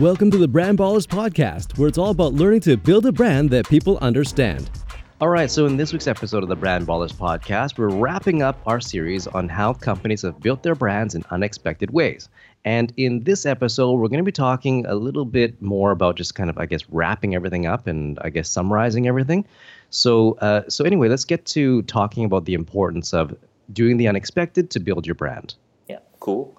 Welcome 0.00 0.30
to 0.30 0.38
the 0.38 0.48
Brand 0.48 0.78
Ballers 0.78 1.06
Podcast, 1.06 1.76
where 1.76 1.86
it's 1.86 1.98
all 1.98 2.08
about 2.08 2.32
learning 2.32 2.60
to 2.60 2.78
build 2.78 3.04
a 3.04 3.12
brand 3.12 3.50
that 3.50 3.68
people 3.68 3.98
understand. 3.98 4.70
All 5.20 5.28
right, 5.28 5.50
so 5.50 5.66
in 5.66 5.76
this 5.76 5.92
week's 5.92 6.06
episode 6.06 6.42
of 6.42 6.48
the 6.48 6.56
Brand 6.56 6.86
Ballers 6.86 7.12
podcast, 7.12 7.76
we're 7.76 7.90
wrapping 7.90 8.40
up 8.40 8.58
our 8.64 8.80
series 8.80 9.26
on 9.26 9.46
how 9.46 9.74
companies 9.74 10.22
have 10.22 10.40
built 10.40 10.62
their 10.62 10.74
brands 10.74 11.14
in 11.14 11.22
unexpected 11.28 11.90
ways. 11.90 12.30
And 12.64 12.94
in 12.96 13.24
this 13.24 13.44
episode, 13.44 13.92
we're 13.92 14.08
going 14.08 14.20
to 14.20 14.24
be 14.24 14.32
talking 14.32 14.86
a 14.86 14.94
little 14.94 15.26
bit 15.26 15.60
more 15.60 15.90
about 15.90 16.16
just 16.16 16.34
kind 16.34 16.48
of, 16.48 16.56
I 16.56 16.64
guess, 16.64 16.88
wrapping 16.88 17.34
everything 17.34 17.66
up 17.66 17.86
and 17.86 18.18
I 18.22 18.30
guess 18.30 18.48
summarizing 18.48 19.06
everything. 19.06 19.44
So, 19.90 20.38
uh, 20.40 20.62
so 20.70 20.86
anyway, 20.86 21.10
let's 21.10 21.26
get 21.26 21.44
to 21.44 21.82
talking 21.82 22.24
about 22.24 22.46
the 22.46 22.54
importance 22.54 23.12
of 23.12 23.36
doing 23.70 23.98
the 23.98 24.08
unexpected 24.08 24.70
to 24.70 24.80
build 24.80 25.06
your 25.06 25.14
brand. 25.14 25.56
Yeah, 25.90 25.98
cool. 26.20 26.58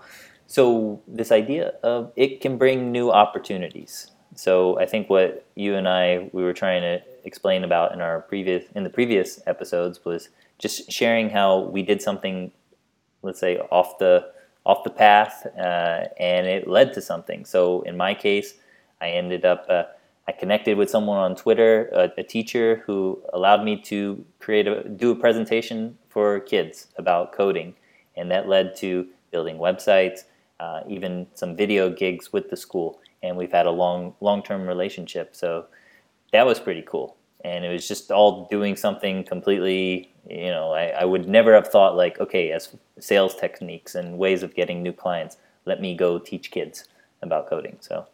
So 0.52 1.02
this 1.08 1.32
idea 1.32 1.76
of 1.82 2.12
it 2.18 2.42
can 2.42 2.58
bring 2.58 2.92
new 2.92 3.10
opportunities. 3.10 4.12
So 4.36 4.78
I 4.78 4.86
think 4.86 5.10
what 5.10 5.46
you 5.56 5.76
and 5.76 5.88
I 5.88 6.30
we 6.34 6.44
were 6.44 6.52
trying 6.52 6.82
to 6.82 7.02
explain 7.24 7.64
about 7.64 7.94
in 7.94 8.02
our 8.02 8.20
previous 8.20 8.66
in 8.76 8.84
the 8.84 8.90
previous 8.90 9.40
episodes 9.48 10.04
was 10.04 10.28
just 10.60 10.92
sharing 10.92 11.30
how 11.30 11.62
we 11.62 11.84
did 11.84 12.02
something, 12.02 12.52
let's 13.22 13.40
say 13.40 13.60
off 13.72 13.98
the 13.98 14.30
off 14.66 14.84
the 14.84 14.90
path, 14.90 15.48
uh, 15.58 16.08
and 16.20 16.48
it 16.48 16.68
led 16.68 16.92
to 16.96 17.02
something. 17.02 17.46
So 17.46 17.84
in 17.84 17.96
my 17.96 18.14
case, 18.14 18.56
I 19.00 19.12
ended 19.12 19.46
up 19.46 19.66
uh, 19.70 19.84
I 20.28 20.34
connected 20.34 20.78
with 20.78 20.90
someone 20.90 21.18
on 21.18 21.38
Twitter, 21.38 21.88
a, 21.94 22.12
a, 22.18 22.24
teacher 22.24 22.84
who 22.86 23.24
allowed 23.32 23.64
me 23.64 23.78
to 23.84 24.26
create 24.40 24.68
a 24.68 24.84
do 24.84 25.12
a 25.12 25.16
presentation 25.16 25.98
for 26.10 26.42
kids 26.42 26.88
about 26.98 27.32
coding, 27.32 27.76
and 28.18 28.30
that 28.32 28.50
led 28.50 28.76
to 28.84 29.08
building 29.32 29.58
websites 29.58 30.26
uh, 30.62 30.82
even 30.88 31.26
some 31.34 31.56
video 31.56 31.90
gigs 31.90 32.32
with 32.32 32.52
the 32.52 32.56
school, 32.56 33.02
and 33.24 33.36
we've 33.36 33.52
had 33.52 33.66
a 33.66 33.72
long 33.72 34.14
long 34.22 34.44
term 34.44 34.68
relationship. 34.68 35.36
So 35.36 35.66
that 36.32 36.46
was 36.46 36.60
pretty 36.60 36.84
cool, 36.84 37.18
and 37.44 37.66
it 37.66 37.70
was 37.70 37.88
just 37.88 38.12
all 38.12 38.48
doing 38.52 38.76
something 38.76 39.24
completely. 39.24 40.14
You 40.30 40.52
know, 40.52 40.72
I, 40.72 40.90
I 40.90 41.06
would 41.06 41.28
never 41.28 41.54
have 41.56 41.68
thought 41.68 41.98
like, 41.98 42.20
okay, 42.20 42.52
as 42.52 42.76
sales 43.00 43.36
techniques 43.36 43.96
and 43.96 44.20
ways 44.20 44.44
of 44.44 44.54
getting 44.54 44.84
new 44.84 44.94
clients, 44.94 45.38
let 45.66 45.82
me 45.82 45.96
go 45.96 46.20
teach 46.20 46.52
kids 46.52 46.88
about 47.22 47.50
coding. 47.50 47.78
So. 47.80 48.06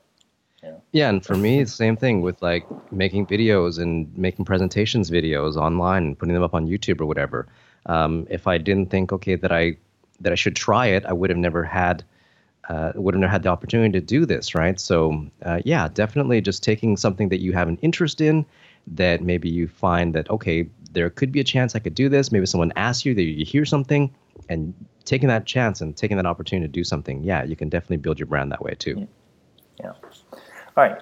Yeah. 0.63 0.73
yeah, 0.91 1.09
and 1.09 1.23
for 1.23 1.35
me, 1.35 1.59
it's 1.59 1.69
the 1.69 1.77
same 1.77 1.95
thing 1.95 2.21
with 2.21 2.41
like 2.41 2.65
making 2.91 3.27
videos 3.27 3.79
and 3.79 4.11
making 4.17 4.45
presentations 4.45 5.11
videos 5.11 5.55
online 5.55 6.03
and 6.03 6.17
putting 6.17 6.33
them 6.33 6.41
up 6.41 6.55
on 6.55 6.65
YouTube 6.65 6.99
or 6.99 7.05
whatever. 7.05 7.47
Um, 7.85 8.25
if 8.31 8.47
I 8.47 8.57
didn't 8.57 8.89
think, 8.89 9.13
okay, 9.13 9.35
that 9.35 9.51
I 9.51 9.77
that 10.19 10.31
I 10.31 10.35
should 10.35 10.55
try 10.55 10.87
it, 10.87 11.05
I 11.05 11.13
would 11.13 11.29
have 11.29 11.37
never 11.37 11.63
had 11.63 12.03
uh, 12.69 12.91
wouldn't 12.95 13.23
have 13.23 13.31
had 13.31 13.43
the 13.43 13.49
opportunity 13.49 13.91
to 13.99 14.05
do 14.05 14.25
this, 14.25 14.53
right? 14.53 14.79
So, 14.79 15.25
uh, 15.43 15.61
yeah, 15.65 15.87
definitely 15.93 16.41
just 16.41 16.63
taking 16.63 16.97
something 16.97 17.29
that 17.29 17.39
you 17.39 17.53
have 17.53 17.67
an 17.67 17.77
interest 17.81 18.21
in, 18.21 18.45
that 18.87 19.21
maybe 19.21 19.49
you 19.49 19.67
find 19.67 20.13
that, 20.15 20.29
okay, 20.29 20.69
there 20.91 21.09
could 21.09 21.31
be 21.31 21.39
a 21.39 21.43
chance 21.43 21.75
I 21.75 21.79
could 21.79 21.95
do 21.95 22.09
this. 22.09 22.31
Maybe 22.31 22.45
someone 22.45 22.73
asks 22.75 23.05
you 23.05 23.13
that 23.13 23.21
you 23.21 23.45
hear 23.45 23.65
something, 23.65 24.13
and 24.49 24.73
taking 25.05 25.29
that 25.29 25.45
chance 25.45 25.81
and 25.81 25.95
taking 25.95 26.17
that 26.17 26.25
opportunity 26.25 26.67
to 26.67 26.71
do 26.71 26.83
something, 26.83 27.23
yeah, 27.23 27.43
you 27.43 27.55
can 27.55 27.69
definitely 27.69 27.97
build 27.97 28.19
your 28.19 28.27
brand 28.27 28.51
that 28.51 28.61
way 28.61 28.75
too. 28.75 29.07
Yeah. 29.79 29.93
All 30.31 30.39
right. 30.75 31.01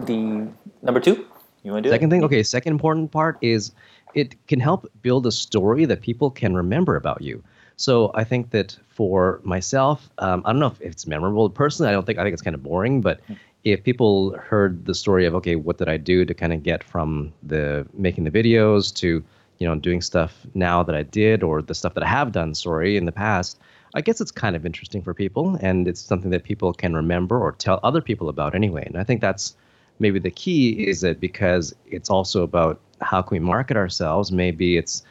The 0.00 0.48
number 0.82 1.00
two, 1.00 1.26
you 1.62 1.72
want 1.72 1.84
to 1.84 1.88
do 1.88 1.92
Second 1.92 2.08
it? 2.08 2.16
thing, 2.16 2.24
okay, 2.24 2.42
second 2.42 2.72
important 2.72 3.10
part 3.10 3.38
is 3.40 3.72
it 4.14 4.34
can 4.46 4.60
help 4.60 4.90
build 5.02 5.26
a 5.26 5.32
story 5.32 5.84
that 5.84 6.02
people 6.02 6.30
can 6.30 6.54
remember 6.54 6.96
about 6.96 7.22
you. 7.22 7.42
So 7.76 8.10
I 8.14 8.24
think 8.24 8.50
that 8.50 8.76
for 8.88 9.40
myself, 9.42 10.08
um, 10.18 10.42
I 10.44 10.52
don't 10.52 10.60
know 10.60 10.68
if 10.68 10.80
it's 10.80 11.06
memorable. 11.06 11.50
Personally, 11.50 11.90
I 11.90 11.92
don't 11.92 12.06
think 12.06 12.18
I 12.18 12.22
think 12.22 12.32
it's 12.32 12.42
kind 12.42 12.54
of 12.54 12.62
boring. 12.62 13.00
But 13.00 13.20
hmm. 13.26 13.34
if 13.64 13.82
people 13.82 14.36
heard 14.38 14.84
the 14.86 14.94
story 14.94 15.26
of 15.26 15.34
okay, 15.36 15.56
what 15.56 15.78
did 15.78 15.88
I 15.88 15.96
do 15.96 16.24
to 16.24 16.34
kind 16.34 16.52
of 16.52 16.62
get 16.62 16.84
from 16.84 17.32
the 17.42 17.86
making 17.94 18.24
the 18.24 18.30
videos 18.30 18.94
to 18.96 19.24
you 19.58 19.68
know 19.68 19.74
doing 19.74 20.00
stuff 20.00 20.46
now 20.54 20.82
that 20.82 20.94
I 20.94 21.02
did 21.02 21.42
or 21.42 21.62
the 21.62 21.74
stuff 21.74 21.94
that 21.94 22.04
I 22.04 22.08
have 22.08 22.32
done, 22.32 22.54
sorry, 22.54 22.96
in 22.96 23.06
the 23.06 23.12
past. 23.12 23.58
I 23.96 24.00
guess 24.00 24.20
it's 24.20 24.32
kind 24.32 24.56
of 24.56 24.66
interesting 24.66 25.02
for 25.02 25.14
people, 25.14 25.56
and 25.60 25.86
it's 25.86 26.00
something 26.00 26.30
that 26.30 26.42
people 26.42 26.72
can 26.72 26.94
remember 26.94 27.38
or 27.38 27.52
tell 27.52 27.78
other 27.82 28.00
people 28.00 28.28
about 28.28 28.54
anyway. 28.54 28.84
And 28.86 28.96
I 28.96 29.04
think 29.04 29.20
that's 29.20 29.54
maybe 30.00 30.18
the 30.18 30.30
key 30.30 30.86
is 30.88 31.00
that 31.02 31.20
because 31.20 31.74
it's 31.86 32.10
also 32.10 32.42
about 32.42 32.80
how 33.00 33.22
can 33.22 33.36
we 33.36 33.38
market 33.38 33.76
ourselves. 33.76 34.32
Maybe 34.32 34.76
it's 34.76 35.04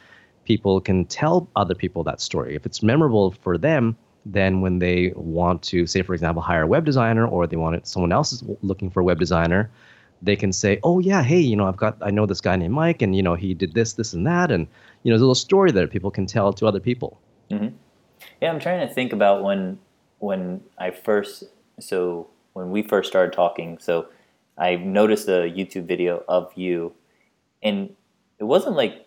people 0.44 0.80
can 0.80 1.04
tell 1.06 1.48
other 1.56 1.74
people 1.74 2.04
that 2.04 2.20
story. 2.20 2.54
If 2.54 2.66
it's 2.66 2.82
memorable 2.82 3.32
for 3.42 3.58
them, 3.58 3.96
then 4.26 4.60
when 4.60 4.78
they 4.78 5.12
want 5.16 5.62
to, 5.62 5.86
say, 5.86 6.02
for 6.02 6.14
example, 6.14 6.42
hire 6.42 6.62
a 6.62 6.66
web 6.66 6.84
designer 6.84 7.26
or 7.26 7.46
they 7.46 7.56
want 7.56 7.76
it, 7.76 7.86
someone 7.86 8.12
else 8.12 8.32
is 8.32 8.42
looking 8.62 8.90
for 8.90 9.00
a 9.00 9.04
web 9.04 9.18
designer, 9.18 9.70
they 10.22 10.36
can 10.36 10.52
say, 10.52 10.80
oh, 10.82 10.98
yeah, 10.98 11.22
hey, 11.22 11.40
you 11.40 11.54
know, 11.54 11.66
I've 11.66 11.76
got, 11.76 11.98
I 12.00 12.10
know 12.10 12.24
this 12.24 12.40
guy 12.40 12.56
named 12.56 12.72
Mike 12.72 13.02
and, 13.02 13.14
you 13.14 13.22
know, 13.22 13.34
he 13.34 13.52
did 13.52 13.74
this, 13.74 13.94
this, 13.94 14.14
and 14.14 14.26
that. 14.26 14.50
And, 14.50 14.66
you 15.02 15.10
know, 15.10 15.14
there's 15.14 15.20
a 15.20 15.24
little 15.24 15.34
story 15.34 15.70
that 15.72 15.90
people 15.90 16.10
can 16.10 16.24
tell 16.26 16.52
to 16.54 16.66
other 16.66 16.80
people. 16.80 17.20
Mm-hmm. 17.50 17.76
Yeah, 18.40 18.50
I'm 18.50 18.60
trying 18.60 18.86
to 18.86 18.92
think 18.92 19.12
about 19.12 19.42
when, 19.42 19.78
when 20.20 20.62
I 20.78 20.90
first, 20.90 21.44
so 21.78 22.28
when 22.54 22.70
we 22.70 22.82
first 22.82 23.10
started 23.10 23.34
talking, 23.34 23.78
so 23.78 24.06
I 24.56 24.76
noticed 24.76 25.28
a 25.28 25.52
YouTube 25.52 25.84
video 25.84 26.24
of 26.28 26.50
you 26.56 26.94
and 27.62 27.94
it 28.38 28.44
wasn't 28.44 28.76
like 28.76 29.03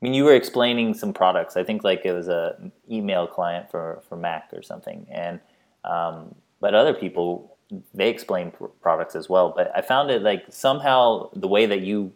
I 0.00 0.04
mean, 0.04 0.14
you 0.14 0.24
were 0.24 0.34
explaining 0.34 0.94
some 0.94 1.12
products. 1.12 1.56
I 1.56 1.64
think 1.64 1.82
like 1.82 2.02
it 2.04 2.12
was 2.12 2.28
a 2.28 2.70
email 2.90 3.26
client 3.26 3.70
for, 3.70 4.02
for 4.08 4.16
Mac 4.16 4.50
or 4.52 4.62
something, 4.62 5.06
and 5.10 5.40
um, 5.84 6.34
but 6.60 6.74
other 6.74 6.94
people 6.94 7.56
they 7.94 8.08
explain 8.08 8.50
pr- 8.50 8.66
products 8.80 9.16
as 9.16 9.28
well. 9.28 9.52
But 9.56 9.72
I 9.74 9.80
found 9.80 10.10
it 10.10 10.22
like 10.22 10.44
somehow 10.50 11.30
the 11.34 11.48
way 11.48 11.66
that 11.66 11.80
you 11.80 12.12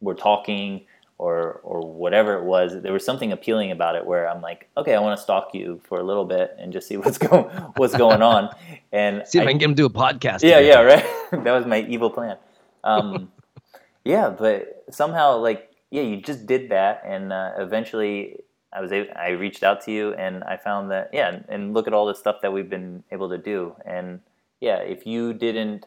were 0.00 0.14
talking 0.14 0.86
or 1.18 1.60
or 1.62 1.80
whatever 1.80 2.34
it 2.34 2.44
was, 2.44 2.80
there 2.82 2.92
was 2.92 3.04
something 3.04 3.32
appealing 3.32 3.70
about 3.70 3.96
it 3.96 4.04
where 4.06 4.28
I'm 4.28 4.40
like, 4.40 4.68
okay, 4.76 4.94
I 4.94 5.00
want 5.00 5.16
to 5.16 5.22
stalk 5.22 5.54
you 5.54 5.80
for 5.84 5.98
a 5.98 6.02
little 6.02 6.24
bit 6.24 6.54
and 6.58 6.72
just 6.72 6.88
see 6.88 6.96
what's 6.98 7.18
going 7.18 7.44
what's 7.76 7.96
going 7.96 8.22
on, 8.22 8.50
and 8.92 9.26
see 9.26 9.38
if 9.38 9.42
I, 9.42 9.48
I 9.48 9.50
can 9.50 9.58
get 9.58 9.64
him 9.66 9.74
to 9.74 9.82
do 9.82 9.86
a 9.86 9.90
podcast. 9.90 10.42
Yeah, 10.42 10.60
yeah, 10.60 10.80
right. 10.80 11.04
that 11.32 11.52
was 11.52 11.66
my 11.66 11.80
evil 11.82 12.10
plan. 12.10 12.36
Um, 12.82 13.32
yeah, 14.04 14.30
but 14.30 14.84
somehow 14.90 15.38
like 15.38 15.70
yeah, 15.90 16.02
you 16.02 16.16
just 16.20 16.46
did 16.46 16.70
that, 16.70 17.02
and 17.06 17.32
uh, 17.32 17.52
eventually 17.58 18.40
I 18.72 18.80
was 18.80 18.92
able, 18.92 19.12
I 19.16 19.30
reached 19.30 19.62
out 19.62 19.80
to 19.82 19.92
you, 19.92 20.14
and 20.14 20.44
I 20.44 20.56
found 20.56 20.90
that 20.90 21.10
yeah, 21.12 21.28
and, 21.28 21.44
and 21.48 21.74
look 21.74 21.86
at 21.86 21.92
all 21.92 22.06
the 22.06 22.14
stuff 22.14 22.36
that 22.42 22.52
we've 22.52 22.70
been 22.70 23.04
able 23.10 23.28
to 23.28 23.38
do, 23.38 23.76
and 23.84 24.20
yeah, 24.60 24.78
if 24.78 25.06
you 25.06 25.32
didn't 25.32 25.86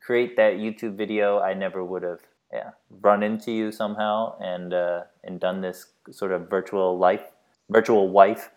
create 0.00 0.36
that 0.36 0.54
YouTube 0.54 0.96
video, 0.96 1.40
I 1.40 1.54
never 1.54 1.84
would 1.84 2.02
have 2.02 2.20
yeah 2.52 2.70
run 3.02 3.22
into 3.22 3.50
you 3.52 3.72
somehow 3.72 4.38
and 4.40 4.72
uh, 4.72 5.02
and 5.24 5.40
done 5.40 5.60
this 5.60 5.86
sort 6.10 6.32
of 6.32 6.48
virtual 6.48 6.98
life, 6.98 7.26
virtual 7.68 8.08
wife, 8.08 8.50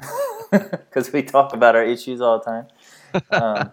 because 0.50 1.12
we 1.12 1.22
talk 1.22 1.52
about 1.52 1.76
our 1.76 1.84
issues 1.84 2.20
all 2.20 2.38
the 2.38 2.44
time. 2.44 2.66
Um, 3.30 3.70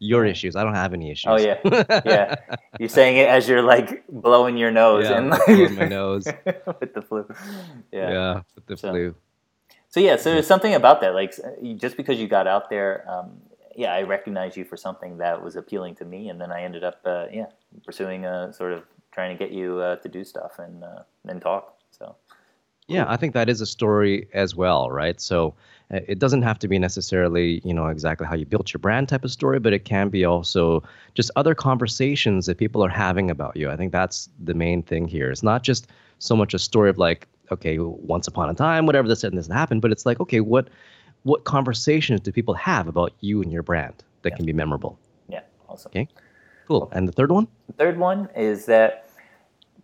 your 0.00 0.24
issues. 0.24 0.56
I 0.56 0.64
don't 0.64 0.74
have 0.74 0.92
any 0.92 1.12
issues. 1.12 1.26
Oh 1.28 1.38
yeah, 1.38 1.58
yeah. 2.04 2.34
You're 2.80 2.88
saying 2.88 3.18
it 3.18 3.28
as 3.28 3.46
you're 3.48 3.62
like 3.62 4.02
blowing 4.08 4.56
your 4.56 4.70
nose 4.70 5.04
yeah, 5.08 5.18
and 5.18 5.30
like, 5.30 5.44
blowing 5.46 5.74
my 5.74 5.86
nose 5.86 6.24
with 6.80 6.94
the 6.94 7.02
flu. 7.02 7.28
Yeah, 7.92 8.10
yeah, 8.10 8.42
with 8.54 8.66
the 8.66 8.76
so, 8.76 8.90
flu. 8.90 9.14
So 9.90 10.00
yeah, 10.00 10.16
so 10.16 10.32
there's 10.32 10.46
something 10.46 10.74
about 10.74 11.02
that. 11.02 11.14
Like 11.14 11.34
just 11.76 11.98
because 11.98 12.18
you 12.18 12.28
got 12.28 12.46
out 12.46 12.70
there, 12.70 13.04
um, 13.08 13.32
yeah, 13.76 13.92
I 13.92 14.02
recognized 14.02 14.56
you 14.56 14.64
for 14.64 14.78
something 14.78 15.18
that 15.18 15.42
was 15.42 15.56
appealing 15.56 15.96
to 15.96 16.06
me, 16.06 16.30
and 16.30 16.40
then 16.40 16.50
I 16.50 16.62
ended 16.62 16.82
up, 16.82 17.00
uh, 17.04 17.26
yeah, 17.30 17.46
pursuing 17.84 18.24
a 18.24 18.52
sort 18.54 18.72
of 18.72 18.84
trying 19.12 19.36
to 19.36 19.44
get 19.44 19.52
you 19.52 19.80
uh, 19.80 19.96
to 19.96 20.08
do 20.08 20.24
stuff 20.24 20.58
and 20.58 20.82
uh, 20.82 21.02
and 21.28 21.42
talk. 21.42 21.76
So. 21.90 22.16
Yeah, 22.88 23.04
I 23.06 23.16
think 23.16 23.34
that 23.34 23.48
is 23.48 23.60
a 23.60 23.66
story 23.66 24.28
as 24.32 24.56
well, 24.56 24.90
right? 24.90 25.20
So 25.20 25.54
Uh, 25.92 26.00
it 26.06 26.18
doesn't 26.18 26.42
have 26.42 26.58
to 26.58 26.68
be 26.68 26.78
necessarily, 26.78 27.60
you 27.64 27.74
know, 27.74 27.86
exactly 27.86 28.26
how 28.26 28.34
you 28.34 28.46
built 28.46 28.72
your 28.72 28.78
brand 28.78 29.08
type 29.08 29.24
of 29.24 29.30
story, 29.30 29.58
but 29.58 29.72
it 29.72 29.84
can 29.84 30.08
be 30.08 30.24
also 30.24 30.82
just 31.14 31.30
other 31.36 31.54
conversations 31.54 32.46
that 32.46 32.58
people 32.58 32.84
are 32.84 32.88
having 32.88 33.30
about 33.30 33.56
you. 33.56 33.70
I 33.70 33.76
think 33.76 33.92
that's 33.92 34.28
the 34.38 34.54
main 34.54 34.82
thing 34.82 35.08
here. 35.08 35.30
It's 35.30 35.42
not 35.42 35.62
just 35.62 35.88
so 36.18 36.36
much 36.36 36.54
a 36.54 36.58
story 36.58 36.90
of 36.90 36.98
like, 36.98 37.26
okay, 37.50 37.78
once 37.78 38.28
upon 38.28 38.48
a 38.48 38.54
time, 38.54 38.86
whatever 38.86 39.08
this 39.08 39.24
and 39.24 39.36
this 39.36 39.48
happened, 39.48 39.82
but 39.82 39.90
it's 39.90 40.06
like, 40.06 40.20
okay, 40.20 40.40
what 40.40 40.68
what 41.22 41.44
conversations 41.44 42.20
do 42.20 42.32
people 42.32 42.54
have 42.54 42.88
about 42.88 43.12
you 43.20 43.42
and 43.42 43.52
your 43.52 43.62
brand 43.62 44.04
that 44.22 44.30
yeah. 44.30 44.36
can 44.36 44.46
be 44.46 44.54
memorable? 44.54 44.98
Yeah, 45.28 45.40
awesome. 45.68 45.90
Okay, 45.90 46.08
cool. 46.66 46.88
And 46.92 47.06
the 47.06 47.12
third 47.12 47.30
one? 47.30 47.48
The 47.66 47.74
third 47.74 47.98
one 47.98 48.28
is 48.34 48.66
that 48.66 49.10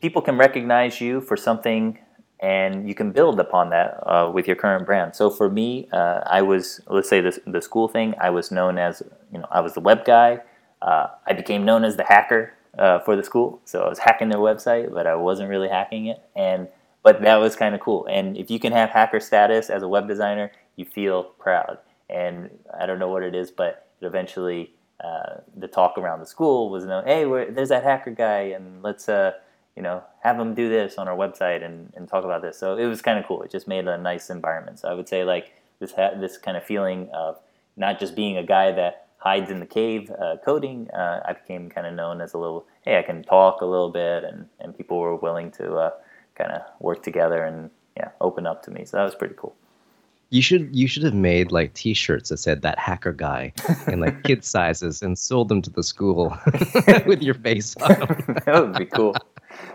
people 0.00 0.22
can 0.22 0.38
recognize 0.38 1.00
you 1.00 1.20
for 1.20 1.36
something 1.36 1.98
and 2.40 2.88
you 2.88 2.94
can 2.94 3.12
build 3.12 3.40
upon 3.40 3.70
that 3.70 4.02
uh, 4.06 4.30
with 4.32 4.46
your 4.46 4.56
current 4.56 4.84
brand. 4.84 5.16
So 5.16 5.30
for 5.30 5.48
me, 5.48 5.88
uh, 5.92 6.20
I 6.26 6.42
was 6.42 6.80
let's 6.88 7.08
say 7.08 7.20
the 7.20 7.40
the 7.46 7.62
school 7.62 7.88
thing. 7.88 8.14
I 8.20 8.30
was 8.30 8.50
known 8.50 8.78
as 8.78 9.02
you 9.32 9.38
know 9.38 9.46
I 9.50 9.60
was 9.60 9.74
the 9.74 9.80
web 9.80 10.04
guy. 10.04 10.40
Uh, 10.82 11.08
I 11.26 11.32
became 11.32 11.64
known 11.64 11.84
as 11.84 11.96
the 11.96 12.04
hacker 12.04 12.52
uh, 12.78 12.98
for 13.00 13.16
the 13.16 13.24
school. 13.24 13.60
So 13.64 13.82
I 13.82 13.88
was 13.88 13.98
hacking 13.98 14.28
their 14.28 14.38
website, 14.38 14.92
but 14.92 15.06
I 15.06 15.14
wasn't 15.14 15.48
really 15.48 15.68
hacking 15.68 16.06
it. 16.06 16.20
And 16.34 16.68
but 17.02 17.22
that 17.22 17.36
was 17.36 17.56
kind 17.56 17.74
of 17.74 17.80
cool. 17.80 18.06
And 18.06 18.36
if 18.36 18.50
you 18.50 18.58
can 18.58 18.72
have 18.72 18.90
hacker 18.90 19.20
status 19.20 19.70
as 19.70 19.82
a 19.82 19.88
web 19.88 20.08
designer, 20.08 20.50
you 20.74 20.84
feel 20.84 21.22
proud. 21.22 21.78
And 22.10 22.50
I 22.78 22.86
don't 22.86 22.98
know 22.98 23.08
what 23.08 23.22
it 23.22 23.34
is, 23.34 23.50
but 23.50 23.86
eventually 24.00 24.72
uh, 25.02 25.40
the 25.56 25.68
talk 25.68 25.98
around 25.98 26.20
the 26.20 26.26
school 26.26 26.70
was, 26.70 26.82
you 26.82 26.88
know, 26.88 27.02
hey, 27.04 27.24
there's 27.50 27.68
that 27.68 27.84
hacker 27.84 28.10
guy, 28.10 28.40
and 28.56 28.82
let's, 28.82 29.08
uh, 29.08 29.32
you 29.76 29.82
know, 29.82 30.02
have 30.22 30.38
them 30.38 30.54
do 30.54 30.68
this 30.68 30.96
on 30.96 31.06
our 31.06 31.16
website 31.16 31.64
and, 31.64 31.92
and 31.94 32.08
talk 32.08 32.24
about 32.24 32.42
this. 32.42 32.58
So 32.58 32.76
it 32.76 32.86
was 32.86 33.02
kind 33.02 33.18
of 33.18 33.26
cool. 33.26 33.42
It 33.42 33.50
just 33.50 33.68
made 33.68 33.86
a 33.86 33.98
nice 33.98 34.30
environment. 34.30 34.78
So 34.78 34.88
I 34.88 34.94
would 34.94 35.08
say 35.08 35.22
like 35.24 35.52
this 35.78 35.92
ha- 35.92 36.14
this 36.18 36.38
kind 36.38 36.56
of 36.56 36.64
feeling 36.64 37.10
of 37.12 37.38
not 37.76 38.00
just 38.00 38.16
being 38.16 38.36
a 38.36 38.42
guy 38.42 38.72
that 38.72 39.06
hides 39.18 39.50
in 39.50 39.60
the 39.60 39.66
cave 39.66 40.10
uh, 40.10 40.36
coding. 40.44 40.90
Uh, 40.90 41.20
I 41.24 41.34
became 41.34 41.68
kind 41.68 41.86
of 41.86 41.94
known 41.94 42.20
as 42.20 42.32
a 42.32 42.38
little, 42.38 42.66
hey, 42.82 42.98
I 42.98 43.02
can 43.02 43.22
talk 43.22 43.60
a 43.60 43.66
little 43.66 43.90
bit, 43.90 44.24
and, 44.24 44.46
and 44.60 44.76
people 44.76 44.98
were 44.98 45.16
willing 45.16 45.50
to 45.52 45.74
uh, 45.76 45.90
kind 46.34 46.52
of 46.52 46.62
work 46.80 47.02
together 47.02 47.44
and 47.44 47.70
yeah, 47.96 48.10
open 48.20 48.46
up 48.46 48.62
to 48.64 48.70
me. 48.70 48.84
So 48.84 48.96
that 48.96 49.04
was 49.04 49.14
pretty 49.14 49.34
cool. 49.36 49.54
You 50.30 50.42
should 50.42 50.74
you 50.74 50.88
should 50.88 51.04
have 51.04 51.14
made 51.14 51.52
like 51.52 51.72
T-shirts 51.74 52.30
that 52.30 52.38
said 52.38 52.62
that 52.62 52.80
hacker 52.80 53.12
guy 53.12 53.52
in 53.86 54.00
like 54.00 54.24
kid 54.24 54.44
sizes 54.44 55.00
and 55.00 55.16
sold 55.16 55.48
them 55.48 55.62
to 55.62 55.70
the 55.70 55.84
school 55.84 56.36
with 57.06 57.22
your 57.22 57.34
face 57.34 57.76
on 57.76 58.00
them. 58.00 58.38
that 58.44 58.60
would 58.60 58.76
be 58.76 58.86
cool. 58.86 59.14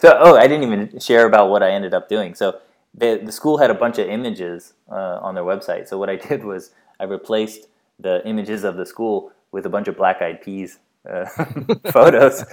So 0.01 0.17
oh, 0.19 0.35
I 0.35 0.47
didn't 0.47 0.63
even 0.63 0.99
share 0.99 1.27
about 1.27 1.49
what 1.49 1.61
I 1.61 1.71
ended 1.71 1.93
up 1.93 2.09
doing. 2.09 2.33
So 2.33 2.59
the 2.93 3.21
the 3.23 3.31
school 3.31 3.57
had 3.57 3.69
a 3.69 3.75
bunch 3.75 3.99
of 3.99 4.07
images 4.07 4.73
uh, 4.89 5.19
on 5.21 5.35
their 5.35 5.43
website. 5.43 5.87
So 5.87 5.97
what 5.97 6.09
I 6.09 6.15
did 6.29 6.43
was 6.43 6.71
I 6.99 7.03
replaced 7.03 7.67
the 7.99 8.27
images 8.27 8.63
of 8.63 8.77
the 8.77 8.85
school 8.85 9.31
with 9.51 9.65
a 9.65 9.69
bunch 9.69 9.87
of 9.87 9.95
black 9.95 10.21
eyed 10.21 10.41
peas 10.41 10.79
uh, 11.09 11.25
photos. 11.91 12.43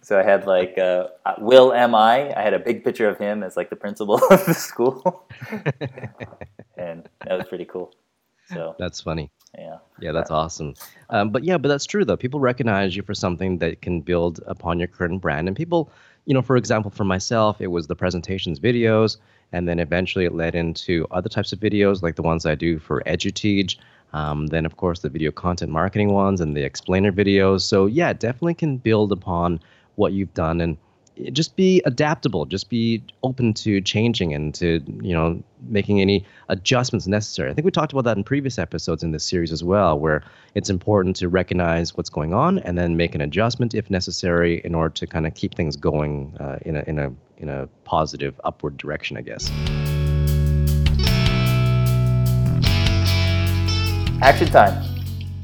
So 0.00 0.18
I 0.18 0.22
had 0.22 0.46
like 0.46 0.78
uh, 0.78 1.08
Will 1.38 1.72
M 1.72 1.94
I. 1.94 2.32
I 2.36 2.42
had 2.42 2.54
a 2.54 2.58
big 2.58 2.84
picture 2.84 3.08
of 3.08 3.18
him 3.18 3.42
as 3.42 3.56
like 3.56 3.70
the 3.70 3.76
principal 3.76 4.14
of 4.30 4.46
the 4.46 4.54
school, 4.54 5.26
and 6.76 7.08
that 7.24 7.38
was 7.38 7.46
pretty 7.48 7.64
cool. 7.64 7.92
So 8.46 8.76
that's 8.78 9.00
funny. 9.00 9.30
Yeah. 9.56 9.78
Yeah, 10.00 10.12
that's 10.12 10.30
awesome. 10.30 10.74
Um, 11.10 11.30
but 11.30 11.44
yeah, 11.44 11.58
but 11.58 11.68
that's 11.68 11.86
true 11.86 12.04
though. 12.04 12.16
People 12.16 12.40
recognize 12.40 12.96
you 12.96 13.02
for 13.02 13.14
something 13.14 13.58
that 13.58 13.82
can 13.82 14.00
build 14.00 14.40
upon 14.46 14.78
your 14.78 14.88
current 14.88 15.20
brand, 15.20 15.46
and 15.46 15.56
people, 15.56 15.90
you 16.24 16.34
know, 16.34 16.42
for 16.42 16.56
example, 16.56 16.90
for 16.90 17.04
myself, 17.04 17.60
it 17.60 17.68
was 17.68 17.86
the 17.86 17.96
presentations 17.96 18.60
videos, 18.60 19.16
and 19.52 19.68
then 19.68 19.78
eventually 19.78 20.24
it 20.24 20.34
led 20.34 20.54
into 20.54 21.06
other 21.10 21.28
types 21.28 21.52
of 21.52 21.60
videos 21.60 22.02
like 22.02 22.16
the 22.16 22.22
ones 22.22 22.46
I 22.46 22.54
do 22.54 22.78
for 22.78 23.02
EduTeach. 23.06 23.76
Um, 24.12 24.48
then, 24.48 24.66
of 24.66 24.76
course, 24.76 25.00
the 25.00 25.08
video 25.08 25.30
content 25.30 25.72
marketing 25.72 26.12
ones 26.12 26.40
and 26.40 26.56
the 26.56 26.62
explainer 26.62 27.12
videos. 27.12 27.62
So, 27.62 27.86
yeah, 27.86 28.12
definitely 28.12 28.54
can 28.54 28.76
build 28.76 29.10
upon 29.10 29.60
what 29.96 30.12
you've 30.12 30.34
done 30.34 30.60
and 30.60 30.76
just 31.30 31.56
be 31.56 31.82
adaptable 31.84 32.46
just 32.46 32.68
be 32.68 33.02
open 33.22 33.54
to 33.54 33.80
changing 33.80 34.34
and 34.34 34.54
to 34.54 34.82
you 35.00 35.12
know 35.12 35.42
making 35.68 36.00
any 36.00 36.24
adjustments 36.48 37.06
necessary 37.06 37.50
i 37.50 37.54
think 37.54 37.64
we 37.64 37.70
talked 37.70 37.92
about 37.92 38.04
that 38.04 38.16
in 38.16 38.24
previous 38.24 38.58
episodes 38.58 39.02
in 39.02 39.12
this 39.12 39.24
series 39.24 39.52
as 39.52 39.62
well 39.62 39.98
where 39.98 40.22
it's 40.54 40.70
important 40.70 41.14
to 41.16 41.28
recognize 41.28 41.96
what's 41.96 42.10
going 42.10 42.34
on 42.34 42.58
and 42.60 42.76
then 42.76 42.96
make 42.96 43.14
an 43.14 43.20
adjustment 43.20 43.74
if 43.74 43.90
necessary 43.90 44.60
in 44.64 44.74
order 44.74 44.92
to 44.92 45.06
kind 45.06 45.26
of 45.26 45.34
keep 45.34 45.54
things 45.54 45.76
going 45.76 46.36
uh, 46.40 46.58
in 46.62 46.76
a 46.76 46.82
in 46.86 46.98
a 46.98 47.12
in 47.38 47.48
a 47.48 47.66
positive 47.84 48.40
upward 48.44 48.76
direction 48.76 49.16
i 49.16 49.20
guess 49.20 49.50
Action 54.22 54.46
time. 54.46 54.80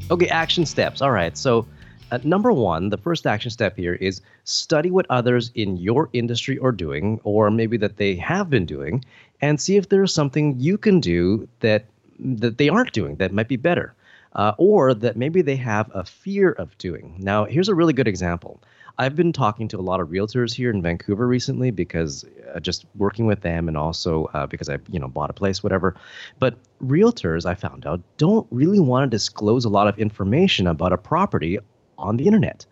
Okay, 0.09 0.29
action 0.29 0.65
steps. 0.65 1.03
All 1.03 1.11
right. 1.11 1.37
So, 1.37 1.67
uh, 2.11 2.19
number 2.25 2.53
one, 2.53 2.91
the 2.91 2.97
first 2.97 3.27
action 3.27 3.51
step 3.51 3.77
here 3.77 3.95
is 3.95 4.21
study 4.45 4.91
what 4.91 5.07
others 5.11 5.51
in 5.55 5.77
your 5.77 6.09
industry 6.13 6.59
are 6.59 6.73
doing, 6.73 7.21
or 7.25 7.51
maybe 7.51 7.77
that 7.77 7.97
they 7.97 8.17
have 8.17 8.49
been 8.49 8.67
doing, 8.67 9.05
and 9.41 9.61
see 9.61 9.77
if 9.77 9.89
there's 9.89 10.13
something 10.13 10.59
you 10.59 10.79
can 10.79 11.01
do 11.01 11.49
that 11.61 11.85
that 12.21 12.59
they 12.59 12.69
aren't 12.69 12.93
doing 12.93 13.17
that 13.17 13.33
might 13.33 13.47
be 13.47 13.57
better, 13.57 13.95
uh, 14.35 14.53
or 14.59 14.93
that 14.93 15.17
maybe 15.17 15.43
they 15.43 15.57
have 15.57 15.91
a 15.95 16.05
fear 16.05 16.53
of 16.53 16.77
doing. 16.79 17.15
Now, 17.19 17.45
here's 17.45 17.69
a 17.69 17.75
really 17.75 17.93
good 17.93 18.09
example. 18.09 18.61
I've 19.01 19.15
been 19.15 19.33
talking 19.33 19.69
to 19.69 19.79
a 19.79 19.81
lot 19.81 20.01
of 20.01 20.09
realtors 20.09 20.53
here 20.53 20.71
in 20.71 20.83
Vancouver 20.83 21.29
recently 21.29 21.71
because 21.71 22.25
uh, 22.53 22.59
just 22.59 22.85
working 22.97 23.27
with 23.27 23.43
them 23.43 23.69
and 23.69 23.77
also 23.77 24.25
uh, 24.35 24.47
because 24.47 24.69
I, 24.69 24.79
you 24.91 24.99
know, 24.99 25.07
bought 25.07 25.31
a 25.31 25.33
place, 25.33 25.63
whatever. 25.63 25.95
But 26.41 26.57
realtors, 26.83 27.47
I 27.47 27.55
found 27.55 27.87
out, 27.87 28.01
don't 28.17 28.47
really 28.51 28.81
want 28.81 29.09
to 29.09 29.15
disclose 29.15 29.65
a 29.65 29.69
lot 29.69 29.87
of 29.87 29.97
information 30.01 30.67
about 30.67 30.93
a 30.93 30.99
property 30.99 31.61
on 31.99 32.17
the 32.17 32.27
internet. 32.27 32.65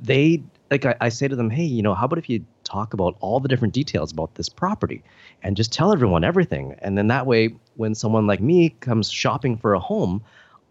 They 0.00 0.42
like 0.70 0.84
I, 0.84 0.96
I 1.00 1.08
say 1.10 1.28
to 1.28 1.36
them, 1.36 1.50
hey, 1.50 1.64
you 1.64 1.82
know, 1.82 1.94
how 1.94 2.06
about 2.06 2.18
if 2.18 2.28
you 2.28 2.44
talk 2.64 2.92
about 2.92 3.16
all 3.20 3.38
the 3.38 3.48
different 3.48 3.72
details 3.72 4.10
about 4.12 4.34
this 4.34 4.48
property 4.48 5.02
and 5.42 5.56
just 5.56 5.72
tell 5.72 5.92
everyone 5.92 6.24
everything, 6.24 6.74
and 6.80 6.98
then 6.98 7.06
that 7.08 7.26
way, 7.26 7.54
when 7.76 7.94
someone 7.94 8.26
like 8.26 8.40
me 8.40 8.70
comes 8.80 9.10
shopping 9.10 9.56
for 9.56 9.74
a 9.74 9.80
home, 9.80 10.22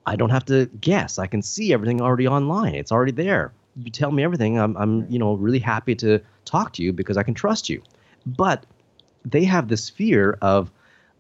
I 0.06 0.16
don't 0.16 0.32
have 0.32 0.46
to 0.46 0.66
guess. 0.82 1.18
I 1.18 1.28
can 1.28 1.42
see 1.42 1.72
everything 1.72 2.02
already 2.02 2.28
online. 2.28 2.76
It's 2.76 2.92
already 2.92 3.14
there 3.14 3.54
you 3.78 3.92
tell 3.92 4.12
me 4.12 4.24
everything. 4.24 4.60
I'm, 4.60 4.76
I'm, 4.78 5.10
you 5.10 5.20
know, 5.20 5.34
really 5.34 5.60
happy 5.60 5.96
to 5.96 6.20
talk 6.46 6.74
to 6.74 6.84
you 6.84 6.94
because 6.94 7.18
I 7.18 7.24
can 7.24 7.34
trust 7.34 7.70
you. 7.70 7.82
But 8.26 8.66
they 9.24 9.44
have 9.44 9.68
this 9.68 9.90
fear 9.90 10.38
of 10.42 10.72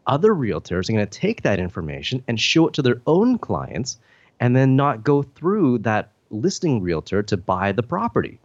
other 0.08 0.34
realtors 0.34 0.90
are 0.90 0.94
going 0.94 1.06
to 1.06 1.20
take 1.20 1.42
that 1.42 1.60
information 1.60 2.24
and 2.28 2.40
show 2.40 2.68
it 2.68 2.74
to 2.76 2.82
their 2.82 3.02
own 3.08 3.38
clients 3.40 3.98
and 4.40 4.56
then 4.56 4.76
not 4.76 5.04
go 5.04 5.24
through 5.24 5.80
that 5.80 6.12
listing 6.30 6.82
realtor 6.82 7.24
to 7.24 7.38
buy 7.38 7.72
the 7.72 7.84
property. 7.84 8.40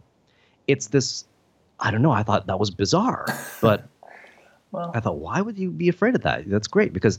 It's 0.67 0.87
this, 0.87 1.25
I 1.79 1.91
don't 1.91 2.01
know, 2.01 2.11
I 2.11 2.23
thought 2.23 2.47
that 2.47 2.59
was 2.59 2.69
bizarre. 2.71 3.25
But 3.61 3.87
well, 4.71 4.91
I 4.93 4.99
thought, 4.99 5.17
why 5.17 5.41
would 5.41 5.57
you 5.57 5.69
be 5.69 5.89
afraid 5.89 6.15
of 6.15 6.21
that? 6.23 6.49
That's 6.49 6.67
great 6.67 6.93
because, 6.93 7.17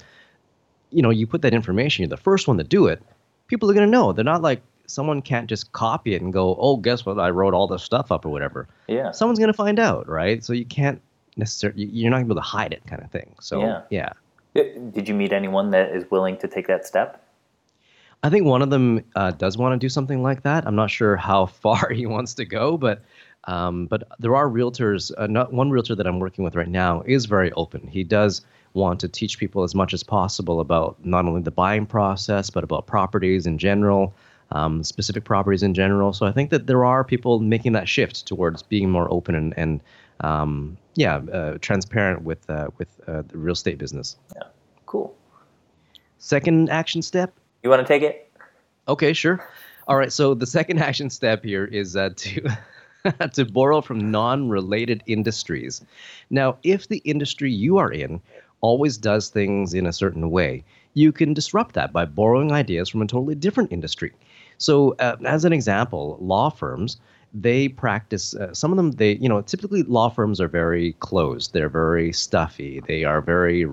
you 0.91 1.03
know, 1.03 1.11
you 1.11 1.27
put 1.27 1.43
that 1.43 1.55
information, 1.55 2.03
you're 2.03 2.09
the 2.09 2.17
first 2.17 2.49
one 2.49 2.59
to 2.59 2.65
do 2.65 2.87
it. 2.87 3.03
People 3.49 3.71
are 3.71 3.75
going 3.75 3.87
to 3.87 3.91
know. 3.91 4.13
They're 4.13 4.25
not 4.25 4.43
like, 4.43 4.63
someone 4.87 5.23
can't 5.23 5.49
just 5.49 5.73
copy 5.73 6.15
it 6.15 6.23
and 6.23 6.33
go, 6.33 6.57
"Oh, 6.59 6.77
guess 6.77 7.05
what? 7.07 7.19
I 7.19 7.31
wrote 7.31 7.55
all 7.55 7.67
this 7.67 7.83
stuff 7.83 8.13
up 8.13 8.25
or 8.27 8.29
whatever." 8.29 8.69
Yeah. 8.89 9.11
Someone's 9.11 9.39
gonna 9.39 9.53
find 9.53 9.79
out, 9.79 10.09
right? 10.09 10.45
So 10.45 10.53
you 10.53 10.65
can't 10.65 11.01
necessarily 11.37 11.85
you're 11.85 12.11
not 12.11 12.21
able 12.21 12.35
to 12.35 12.41
hide 12.41 12.73
it, 12.73 12.83
kind 12.87 13.03
of 13.03 13.11
thing. 13.11 13.35
So 13.41 13.61
yeah. 13.61 13.83
yeah. 13.91 14.13
Did 14.55 15.09
you 15.09 15.15
meet 15.15 15.33
anyone 15.33 15.71
that 15.71 15.95
is 15.95 16.11
willing 16.11 16.37
to 16.39 16.49
take 16.49 16.67
that 16.67 16.87
step? 16.87 17.25
I 18.23 18.31
think 18.31 18.47
one 18.47 18.63
of 18.63 18.71
them 18.71 19.05
uh, 19.17 19.33
does 19.33 19.59
want 19.59 19.73
to 19.73 19.85
do 19.85 19.89
something 19.89 20.23
like 20.23 20.43
that. 20.43 20.67
I'm 20.67 20.77
not 20.77 20.91
sure 20.91 21.17
how 21.17 21.47
far 21.63 21.91
he 21.91 22.07
wants 22.07 22.35
to 22.35 22.45
go, 22.45 22.77
but 22.77 23.03
um, 23.45 23.87
but 23.87 24.05
there 24.21 24.37
are 24.37 24.49
realtors. 24.49 25.11
Uh, 25.19 25.27
not 25.27 25.53
one 25.53 25.71
realtor 25.71 25.97
that 25.97 26.07
I'm 26.07 26.21
working 26.21 26.45
with 26.45 26.55
right 26.55 26.69
now 26.69 27.03
is 27.07 27.27
very 27.27 27.53
open. 27.53 27.89
He 27.89 28.05
does 28.05 28.43
want 28.75 29.01
to 29.01 29.09
teach 29.09 29.39
people 29.39 29.65
as 29.65 29.75
much 29.75 29.93
as 29.93 30.03
possible 30.03 30.61
about 30.61 31.05
not 31.05 31.27
only 31.27 31.43
the 31.43 31.51
buying 31.51 31.85
process, 31.85 32.51
but 32.51 32.65
about 32.65 32.87
properties 32.87 33.47
in 33.47 33.59
general 33.59 34.15
um, 34.53 34.85
specific 34.85 35.25
properties 35.25 35.63
in 35.63 35.75
general. 35.75 36.13
So 36.13 36.27
I 36.27 36.33
think 36.33 36.51
that 36.51 36.67
there 36.67 36.85
are 36.85 37.03
people 37.05 37.41
making 37.41 37.73
that 37.73 37.89
shift 37.89 38.27
towards 38.27 38.63
being 38.63 38.91
more 38.91 39.13
open 39.13 39.35
and, 39.35 39.55
and 39.57 39.81
um, 40.21 40.77
yeah, 40.95 41.17
uh, 41.17 41.59
transparent 41.61 42.23
with 42.23 42.49
uh, 42.49 42.69
with 42.79 43.01
uh, 43.09 43.23
the 43.27 43.39
real 43.39 43.55
estate 43.55 43.79
business. 43.79 44.17
Yeah, 44.37 44.43
cool. 44.87 45.17
Second 46.19 46.71
action 46.71 47.03
step. 47.03 47.35
You 47.63 47.71
want 47.71 47.87
to 47.87 47.89
take 47.89 48.03
it? 48.03 48.31
Okay, 48.89 49.13
sure. 49.13 49.47
All 49.87 49.97
right. 49.97 50.13
So 50.13 50.35
the 50.35 50.47
second 50.47 50.79
action 50.89 51.11
step 51.11 51.45
here 51.45 51.65
is 51.65 51.97
uh, 51.97 52.11
to. 52.17 52.49
to 53.33 53.45
borrow 53.45 53.81
from 53.81 54.13
non-related 54.13 55.03
industries. 55.07 55.85
Now, 56.31 56.57
if 56.63 56.87
the 56.87 56.99
industry 56.99 57.51
you 57.51 57.79
are 57.79 57.91
in 57.91 58.21
always 58.61 58.97
does 58.97 59.29
things 59.29 59.75
in 59.75 59.87
a 59.87 59.93
certain 59.93 60.31
way, 60.31 60.63
you 60.95 61.11
can 61.11 61.35
disrupt 61.35 61.75
that 61.75 61.93
by 61.93 62.05
borrowing 62.05 62.53
ideas 62.53 62.89
from 62.89 63.03
a 63.03 63.07
totally 63.09 63.35
different 63.35 63.73
industry. 63.73 64.13
So, 64.59 64.95
uh, 65.01 65.17
as 65.25 65.45
an 65.45 65.53
example, 65.53 66.17
law 66.21 66.49
firms 66.49 66.99
they 67.35 67.69
practice 67.69 68.35
uh, 68.35 68.53
some 68.53 68.71
of 68.71 68.77
them 68.77 68.91
they 68.93 69.15
you 69.15 69.29
know 69.29 69.41
typically 69.41 69.83
law 69.85 70.11
firms 70.11 70.41
are 70.41 70.49
very 70.49 70.93
closed 71.01 71.53
they're 71.55 71.69
very 71.69 72.13
stuffy 72.13 72.83
they 72.87 73.05
are 73.05 73.23
very 73.23 73.67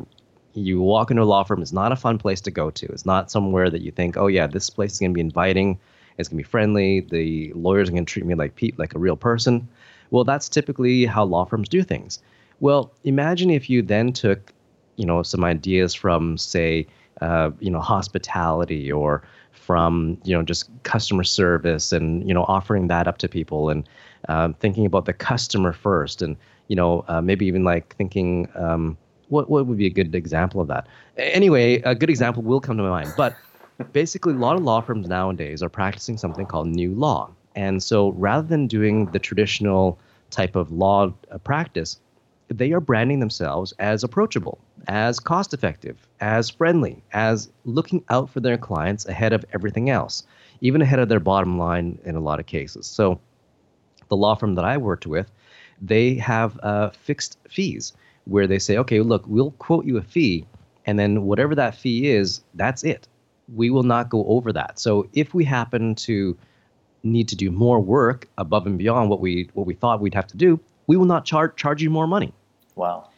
you 0.60 0.82
walk 0.82 1.12
into 1.12 1.24
a 1.24 1.25
law 1.25 1.44
firm 1.44 1.62
it's 1.62 1.74
not 1.74 1.92
a 1.92 1.96
fun 1.96 2.18
place 2.18 2.42
to 2.42 2.51
go 2.51 2.70
to. 2.72 2.86
It's 2.88 3.06
not 3.06 3.32
somewhere 3.32 3.70
that 3.70 3.82
you 3.82 3.92
think 3.92 4.18
oh 4.18 4.28
yeah 4.28 4.48
this 4.48 4.70
place 4.70 4.94
is 4.94 5.00
going 5.00 5.12
to 5.12 5.16
be 5.16 5.22
inviting 5.22 5.80
it's 6.18 6.28
going 6.28 6.38
to 6.38 6.44
be 6.44 6.50
friendly 6.50 7.01
the 7.01 7.54
lawyers 7.54 7.89
are 7.89 7.94
going 7.94 8.06
to 8.06 8.12
treat 8.12 8.25
me 8.25 8.36
like 8.36 8.56
Pete 8.56 8.78
like 8.78 8.96
a 8.96 9.00
real 9.00 9.16
person. 9.16 9.68
Well 10.12 10.24
that's 10.24 10.50
typically 10.50 11.06
how 11.06 11.24
law 11.24 11.46
firms 11.46 11.70
do 11.70 11.84
things. 11.84 12.20
Well 12.60 12.92
imagine 13.04 13.50
if 13.50 13.70
you 13.70 13.82
then 13.82 14.13
took 14.13 14.54
you 14.98 15.06
know 15.06 15.24
some 15.24 15.44
ideas 15.44 15.94
from 15.94 16.38
say 16.38 16.88
uh, 17.22 17.51
you 17.60 17.72
know 17.72 17.80
hospitality 17.80 18.92
or 18.92 19.24
from 19.51 20.18
you 20.24 20.36
know 20.36 20.44
just 20.44 20.70
customer 20.84 21.24
service 21.24 21.92
and 21.92 22.28
you 22.28 22.34
know 22.34 22.44
offering 22.44 22.88
that 22.88 23.08
up 23.08 23.18
to 23.20 23.28
people 23.28 23.70
and 23.70 23.88
um, 24.28 24.54
thinking 24.56 24.86
about 24.86 25.06
the 25.06 25.13
customer 25.13 25.74
first 25.74 26.22
and 26.22 26.36
you 26.68 26.75
know 26.75 27.06
uh, 27.08 27.22
maybe 27.22 27.46
even 27.46 27.63
like 27.63 27.96
thinking 27.96 28.48
um, 28.56 28.98
what 29.30 29.50
what 29.50 29.66
would 29.66 29.78
be 29.78 29.86
a 29.86 29.92
good 29.92 30.14
example 30.16 30.62
of 30.62 30.68
that 30.68 30.88
anyway 31.18 31.82
a 31.82 31.96
good 31.96 32.10
example 32.10 32.44
will 32.44 32.60
come 32.60 32.78
to 32.78 32.84
my 32.84 32.90
mind 32.90 33.14
but 33.18 33.36
basically 33.94 34.34
a 34.34 34.38
lot 34.38 34.56
of 34.56 34.64
law 34.64 34.82
firms 34.82 35.08
nowadays 35.08 35.64
are 35.64 35.70
practicing 35.70 36.18
something 36.18 36.46
called 36.46 36.68
new 36.68 36.94
law 36.94 37.30
and 37.56 37.82
so 37.82 38.10
rather 38.14 38.48
than 38.48 38.68
doing 38.68 39.06
the 39.08 39.20
traditional 39.20 39.98
type 40.30 40.56
of 40.56 40.72
law 40.72 41.12
uh, 41.32 41.38
practice 41.40 42.00
they 42.50 42.72
are 42.72 42.80
branding 42.80 43.20
themselves 43.20 43.74
as 43.80 44.04
approachable, 44.04 44.58
as 44.88 45.20
cost 45.20 45.54
effective, 45.54 46.08
as 46.20 46.50
friendly, 46.50 47.04
as 47.14 47.50
looking 47.66 48.04
out 48.10 48.30
for 48.30 48.40
their 48.40 48.58
clients 48.58 49.06
ahead 49.06 49.34
of 49.34 49.46
everything 49.54 49.90
else. 49.90 50.24
even 50.62 50.82
ahead 50.82 51.00
of 51.00 51.08
their 51.08 51.22
bottom 51.22 51.58
line 51.58 51.98
in 52.04 52.18
a 52.18 52.20
lot 52.20 52.38
of 52.38 52.46
cases. 52.46 52.86
So, 52.86 53.22
the 54.10 54.18
law 54.18 54.36
firm 54.36 54.56
that 54.56 54.66
I 54.66 54.76
worked 54.76 55.08
with, 55.08 55.32
they 55.82 56.16
have 56.16 56.60
uh, 56.62 56.90
fixed 56.90 57.38
fees 57.48 57.94
where 58.30 58.48
they 58.48 58.60
say, 58.60 58.78
okay, 58.78 59.02
look, 59.02 59.24
we'll 59.28 59.52
quote 59.52 59.86
you 59.86 59.98
a 59.98 60.02
fee, 60.02 60.46
and 60.86 60.98
then 60.98 61.24
whatever 61.24 61.56
that 61.56 61.76
fee 61.76 62.10
is, 62.10 62.42
that's 62.54 62.84
it. 62.84 63.08
We 63.56 63.70
will 63.70 63.84
not 63.84 64.10
go 64.10 64.26
over 64.28 64.54
that. 64.54 64.80
So, 64.80 65.10
if 65.14 65.34
we 65.34 65.44
happen 65.44 65.96
to 65.96 66.38
need 67.04 67.28
to 67.30 67.36
do 67.36 67.52
more 67.52 67.80
work 67.80 68.28
above 68.38 68.66
and 68.66 68.78
beyond 68.78 69.10
what 69.10 69.20
we 69.20 69.50
what 69.54 69.66
we 69.66 69.74
thought 69.74 70.02
we'd 70.02 70.14
have 70.14 70.28
to 70.28 70.38
do, 70.38 70.60
we 70.88 70.98
will 70.98 71.06
not 71.06 71.26
charge 71.26 71.56
charge 71.56 71.82
you 71.82 71.90
more 71.90 72.08
money. 72.08 72.34
Wow. 72.76 73.10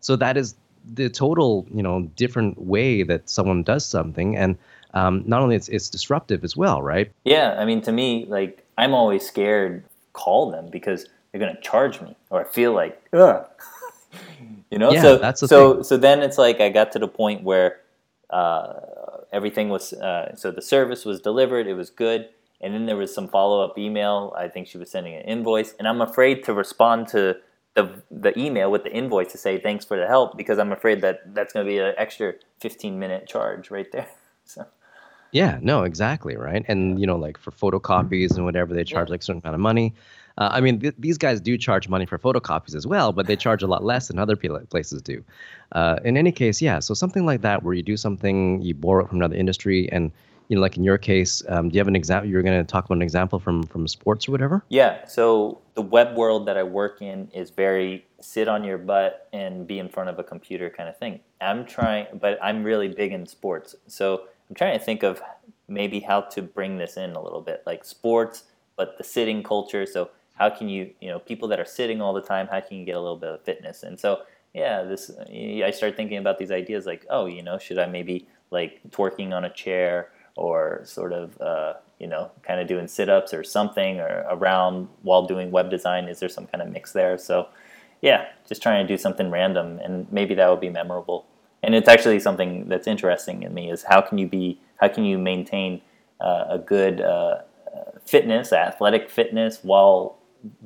So 0.00 0.16
that 0.16 0.36
is 0.36 0.54
the 0.94 1.08
total, 1.08 1.66
you 1.72 1.82
know, 1.82 2.02
different 2.16 2.60
way 2.60 3.02
that 3.04 3.28
someone 3.28 3.62
does 3.62 3.86
something, 3.86 4.36
and 4.36 4.58
um, 4.94 5.22
not 5.26 5.42
only 5.42 5.56
it's 5.56 5.68
it's 5.68 5.88
disruptive 5.88 6.44
as 6.44 6.56
well, 6.56 6.82
right? 6.82 7.10
Yeah, 7.24 7.56
I 7.58 7.64
mean, 7.64 7.80
to 7.82 7.92
me, 7.92 8.26
like 8.28 8.64
I'm 8.78 8.94
always 8.94 9.26
scared 9.26 9.84
call 10.12 10.50
them 10.50 10.68
because 10.70 11.06
they're 11.30 11.40
gonna 11.40 11.60
charge 11.60 12.00
me, 12.00 12.16
or 12.30 12.40
I 12.40 12.44
feel 12.44 12.72
like, 12.72 13.00
ugh. 13.12 13.46
you 14.70 14.78
know. 14.78 14.92
Yeah, 14.92 15.02
so 15.02 15.18
that's 15.18 15.40
so 15.40 15.74
thing. 15.74 15.84
so 15.84 15.96
then 15.96 16.22
it's 16.22 16.38
like 16.38 16.60
I 16.60 16.68
got 16.68 16.92
to 16.92 16.98
the 16.98 17.08
point 17.08 17.42
where 17.42 17.80
uh, 18.30 18.74
everything 19.32 19.68
was 19.68 19.92
uh, 19.92 20.34
so 20.36 20.50
the 20.50 20.62
service 20.62 21.04
was 21.04 21.20
delivered, 21.20 21.66
it 21.66 21.74
was 21.74 21.90
good, 21.90 22.28
and 22.60 22.74
then 22.74 22.86
there 22.86 22.96
was 22.96 23.14
some 23.14 23.28
follow 23.28 23.64
up 23.64 23.78
email. 23.78 24.34
I 24.36 24.48
think 24.48 24.66
she 24.66 24.78
was 24.78 24.90
sending 24.90 25.14
an 25.14 25.22
invoice, 25.22 25.74
and 25.78 25.86
I'm 25.88 26.00
afraid 26.00 26.44
to 26.44 26.54
respond 26.54 27.08
to 27.08 27.36
the 27.74 28.02
the 28.10 28.38
email 28.38 28.70
with 28.70 28.84
the 28.84 28.92
invoice 28.92 29.32
to 29.32 29.38
say 29.38 29.58
thanks 29.58 29.84
for 29.84 29.96
the 29.96 30.06
help 30.06 30.36
because 30.36 30.58
I'm 30.58 30.72
afraid 30.72 31.00
that 31.02 31.34
that's 31.34 31.52
going 31.52 31.64
to 31.64 31.70
be 31.70 31.78
an 31.78 31.94
extra 31.96 32.34
15 32.60 32.98
minute 32.98 33.26
charge 33.26 33.70
right 33.70 33.90
there. 33.92 34.08
So 34.44 34.66
Yeah, 35.30 35.60
no, 35.62 35.84
exactly, 35.84 36.36
right? 36.36 36.64
And 36.66 36.98
you 36.98 37.06
know, 37.06 37.16
like 37.16 37.38
for 37.38 37.52
photocopies 37.52 38.34
and 38.34 38.44
whatever, 38.44 38.74
they 38.74 38.82
charge 38.82 39.08
like 39.08 39.20
a 39.20 39.22
certain 39.22 39.40
amount 39.42 39.54
of 39.54 39.60
money. 39.60 39.94
Uh, 40.38 40.48
I 40.52 40.60
mean, 40.60 40.80
th- 40.80 40.94
these 40.98 41.18
guys 41.18 41.40
do 41.40 41.56
charge 41.58 41.88
money 41.88 42.06
for 42.06 42.18
photocopies 42.18 42.74
as 42.74 42.86
well, 42.86 43.12
but 43.12 43.26
they 43.26 43.36
charge 43.36 43.62
a 43.62 43.66
lot 43.66 43.84
less 43.84 44.08
than 44.08 44.18
other 44.18 44.36
pla- 44.36 44.60
places 44.70 45.02
do. 45.02 45.22
Uh, 45.72 45.98
in 46.04 46.16
any 46.16 46.32
case, 46.32 46.62
yeah. 46.62 46.78
So 46.78 46.94
something 46.94 47.26
like 47.26 47.42
that, 47.42 47.62
where 47.62 47.74
you 47.74 47.82
do 47.82 47.96
something, 47.96 48.60
you 48.62 48.74
borrow 48.74 49.04
it 49.04 49.08
from 49.08 49.18
another 49.18 49.36
industry, 49.36 49.90
and 49.92 50.10
you 50.48 50.56
know, 50.56 50.62
like 50.62 50.76
in 50.76 50.84
your 50.84 50.98
case, 50.98 51.42
um, 51.48 51.68
do 51.68 51.74
you 51.74 51.80
have 51.80 51.88
an 51.88 51.96
example? 51.96 52.28
You're 52.28 52.42
going 52.42 52.58
to 52.58 52.70
talk 52.70 52.84
about 52.84 52.96
an 52.96 53.02
example 53.02 53.38
from 53.38 53.62
from 53.64 53.88
sports 53.88 54.28
or 54.28 54.32
whatever. 54.32 54.64
Yeah, 54.68 55.06
so 55.06 55.60
the 55.74 55.82
web 55.82 56.16
world 56.16 56.46
that 56.46 56.58
I 56.58 56.62
work 56.62 57.00
in 57.00 57.28
is 57.32 57.50
very 57.50 58.04
sit 58.20 58.48
on 58.48 58.62
your 58.64 58.78
butt 58.78 59.28
and 59.32 59.66
be 59.66 59.78
in 59.78 59.88
front 59.88 60.10
of 60.10 60.18
a 60.18 60.24
computer 60.24 60.70
kind 60.70 60.88
of 60.88 60.96
thing. 60.98 61.20
I'm 61.40 61.64
trying, 61.64 62.06
but 62.20 62.38
I'm 62.42 62.62
really 62.64 62.88
big 62.88 63.12
in 63.12 63.26
sports. 63.26 63.74
So 63.86 64.24
I'm 64.48 64.54
trying 64.54 64.78
to 64.78 64.84
think 64.84 65.02
of 65.02 65.22
maybe 65.68 66.00
how 66.00 66.20
to 66.20 66.42
bring 66.42 66.76
this 66.76 66.96
in 66.96 67.12
a 67.12 67.22
little 67.22 67.40
bit, 67.40 67.62
like 67.66 67.84
sports, 67.84 68.44
but 68.76 68.98
the 68.98 69.04
sitting 69.04 69.42
culture. 69.42 69.86
So 69.86 70.10
how 70.34 70.50
can 70.50 70.68
you, 70.68 70.90
you 71.00 71.08
know, 71.08 71.18
people 71.18 71.48
that 71.48 71.60
are 71.60 71.64
sitting 71.64 72.00
all 72.00 72.12
the 72.12 72.22
time, 72.22 72.48
how 72.48 72.60
can 72.60 72.78
you 72.78 72.84
get 72.84 72.96
a 72.96 73.00
little 73.00 73.16
bit 73.16 73.30
of 73.30 73.42
fitness? 73.42 73.82
And 73.82 73.98
so, 73.98 74.22
yeah, 74.54 74.82
this 74.82 75.10
I 75.30 75.70
start 75.70 75.96
thinking 75.96 76.18
about 76.18 76.38
these 76.38 76.50
ideas 76.50 76.86
like, 76.86 77.06
oh, 77.10 77.26
you 77.26 77.42
know, 77.42 77.58
should 77.58 77.78
I 77.78 77.86
maybe 77.86 78.28
like 78.50 78.80
twerking 78.90 79.32
on 79.32 79.44
a 79.44 79.50
chair 79.50 80.10
or 80.36 80.82
sort 80.84 81.12
of, 81.12 81.40
uh, 81.40 81.74
you 81.98 82.06
know, 82.06 82.30
kind 82.42 82.60
of 82.60 82.66
doing 82.66 82.88
sit 82.88 83.08
ups 83.08 83.32
or 83.32 83.44
something 83.44 84.00
or 84.00 84.26
around 84.30 84.88
while 85.02 85.26
doing 85.26 85.50
web 85.50 85.70
design? 85.70 86.08
Is 86.08 86.20
there 86.20 86.28
some 86.28 86.46
kind 86.46 86.62
of 86.62 86.70
mix 86.70 86.92
there? 86.92 87.16
So, 87.18 87.48
yeah, 88.00 88.26
just 88.46 88.62
trying 88.62 88.86
to 88.86 88.92
do 88.92 88.98
something 88.98 89.30
random 89.30 89.78
and 89.82 90.10
maybe 90.12 90.34
that 90.34 90.50
would 90.50 90.60
be 90.60 90.70
memorable. 90.70 91.26
And 91.62 91.74
it's 91.74 91.88
actually 91.88 92.18
something 92.18 92.68
that's 92.68 92.88
interesting 92.88 93.44
in 93.44 93.54
me 93.54 93.70
is 93.70 93.84
how 93.84 94.00
can 94.00 94.18
you 94.18 94.26
be, 94.26 94.60
how 94.80 94.88
can 94.88 95.04
you 95.04 95.16
maintain 95.16 95.80
uh, 96.20 96.44
a 96.48 96.58
good 96.58 97.00
uh, 97.00 97.42
fitness, 98.04 98.52
athletic 98.52 99.08
fitness, 99.08 99.60
while 99.62 100.18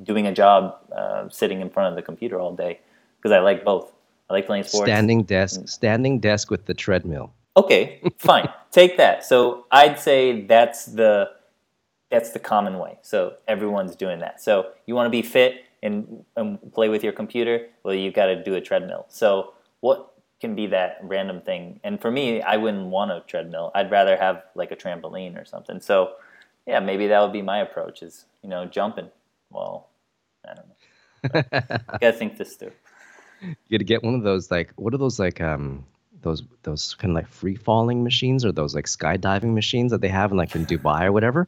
doing 0.03 0.27
a 0.27 0.33
job 0.33 0.77
uh, 0.95 1.29
sitting 1.29 1.61
in 1.61 1.69
front 1.69 1.89
of 1.89 1.95
the 1.95 2.01
computer 2.01 2.39
all 2.39 2.55
day? 2.55 2.79
Because 3.17 3.31
I 3.31 3.39
like 3.39 3.63
both. 3.63 3.91
I 4.29 4.33
like 4.33 4.45
playing 4.45 4.63
sports. 4.63 4.85
Standing 4.85 5.23
desk, 5.23 5.67
standing 5.67 6.19
desk 6.19 6.51
with 6.51 6.65
the 6.65 6.73
treadmill. 6.73 7.33
Okay, 7.55 8.01
fine. 8.17 8.49
Take 8.71 8.97
that. 8.97 9.25
So 9.25 9.65
I'd 9.71 9.99
say 9.99 10.45
that's 10.45 10.85
the 10.85 11.31
that's 12.09 12.31
the 12.31 12.39
common 12.39 12.79
way. 12.79 12.97
So 13.01 13.35
everyone's 13.47 13.95
doing 13.95 14.19
that. 14.19 14.41
So 14.41 14.71
you 14.85 14.95
want 14.95 15.07
to 15.07 15.11
be 15.11 15.21
fit 15.21 15.63
and, 15.83 16.23
and 16.35 16.73
play 16.73 16.89
with 16.89 17.03
your 17.03 17.13
computer? 17.13 17.67
Well, 17.83 17.93
you've 17.93 18.13
got 18.13 18.27
to 18.27 18.43
do 18.43 18.55
a 18.55 18.61
treadmill. 18.61 19.05
So 19.09 19.53
what 19.81 20.13
can 20.39 20.55
be 20.55 20.67
that 20.67 20.99
random 21.03 21.41
thing? 21.41 21.79
And 21.83 21.99
for 21.99 22.11
me, 22.11 22.41
I 22.41 22.57
wouldn't 22.57 22.87
want 22.87 23.11
a 23.11 23.23
treadmill. 23.27 23.71
I'd 23.75 23.91
rather 23.91 24.17
have 24.17 24.43
like 24.55 24.71
a 24.71 24.75
trampoline 24.75 25.39
or 25.39 25.45
something. 25.45 25.79
So 25.81 26.13
yeah, 26.65 26.79
maybe 26.79 27.07
that 27.07 27.19
would 27.21 27.33
be 27.33 27.41
my 27.41 27.59
approach. 27.59 28.01
Is 28.01 28.25
you 28.43 28.49
know 28.49 28.65
jumping. 28.65 29.09
Well, 29.51 29.89
I 30.47 30.53
don't 30.53 30.67
know. 30.67 31.41
I 31.89 31.97
gotta 31.99 32.13
think 32.13 32.37
this 32.37 32.55
through. 32.55 32.71
You 33.41 33.77
got 33.77 33.77
to 33.77 33.83
get 33.83 34.03
one 34.03 34.15
of 34.15 34.23
those 34.23 34.49
like 34.49 34.73
what 34.77 34.93
are 34.93 34.97
those 34.97 35.19
like 35.19 35.41
um 35.41 35.85
those 36.21 36.43
those 36.63 36.95
kind 36.95 37.11
of 37.11 37.15
like 37.15 37.27
free 37.27 37.55
falling 37.55 38.03
machines 38.03 38.43
or 38.43 38.51
those 38.51 38.73
like 38.73 38.85
skydiving 38.85 39.53
machines 39.53 39.91
that 39.91 40.01
they 40.01 40.07
have 40.07 40.31
in 40.31 40.37
like 40.37 40.55
in 40.55 40.65
Dubai 40.65 41.03
or 41.03 41.11
whatever, 41.11 41.47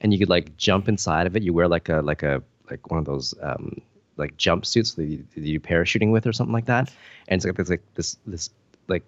and 0.00 0.12
you 0.12 0.18
could 0.18 0.28
like 0.28 0.56
jump 0.56 0.88
inside 0.88 1.26
of 1.26 1.36
it. 1.36 1.42
You 1.42 1.52
wear 1.52 1.68
like 1.68 1.88
a 1.88 2.00
like 2.02 2.22
a 2.22 2.42
like 2.70 2.90
one 2.90 2.98
of 2.98 3.06
those 3.06 3.34
um 3.42 3.80
like 4.16 4.36
jumpsuits 4.36 4.96
that 4.96 5.06
you, 5.06 5.24
that 5.34 5.40
you 5.42 5.58
do 5.58 5.66
parachuting 5.66 6.12
with 6.12 6.26
or 6.26 6.32
something 6.32 6.52
like 6.52 6.66
that, 6.66 6.92
and 7.28 7.38
it's 7.38 7.46
like 7.46 7.56
this 7.56 7.70
like 7.70 7.82
this 7.94 8.16
this 8.26 8.50
like 8.88 9.04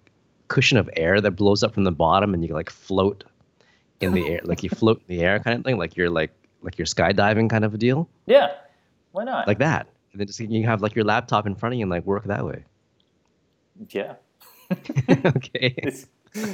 cushion 0.47 0.77
of 0.77 0.89
air 0.97 1.21
that 1.21 1.31
blows 1.31 1.63
up 1.63 1.73
from 1.73 1.83
the 1.83 1.91
bottom, 1.91 2.33
and 2.33 2.43
you 2.43 2.53
like 2.53 2.69
float 2.69 3.23
in 4.01 4.13
the 4.13 4.27
air, 4.27 4.41
like 4.43 4.63
you 4.63 4.69
float 4.69 5.01
in 5.07 5.17
the 5.17 5.23
air 5.23 5.39
kind 5.39 5.57
of 5.57 5.63
thing, 5.63 5.77
like 5.77 5.95
you're 5.95 6.09
like 6.09 6.31
like 6.63 6.77
you're 6.77 6.85
skydiving 6.85 7.49
kind 7.49 7.63
of 7.65 7.73
a 7.73 7.77
deal, 7.77 8.09
Yeah, 8.25 8.51
why 9.11 9.23
not? 9.25 9.47
like 9.47 9.59
that. 9.59 9.87
And 10.11 10.19
then 10.19 10.27
just 10.27 10.39
you 10.39 10.65
have 10.65 10.81
like 10.81 10.95
your 10.95 11.05
laptop 11.05 11.45
in 11.47 11.55
front 11.55 11.73
of 11.73 11.79
you 11.79 11.83
and 11.83 11.91
like 11.91 12.05
work 12.05 12.23
that 12.25 12.45
way. 12.45 12.63
yeah. 13.89 14.15
okay. 15.25 15.75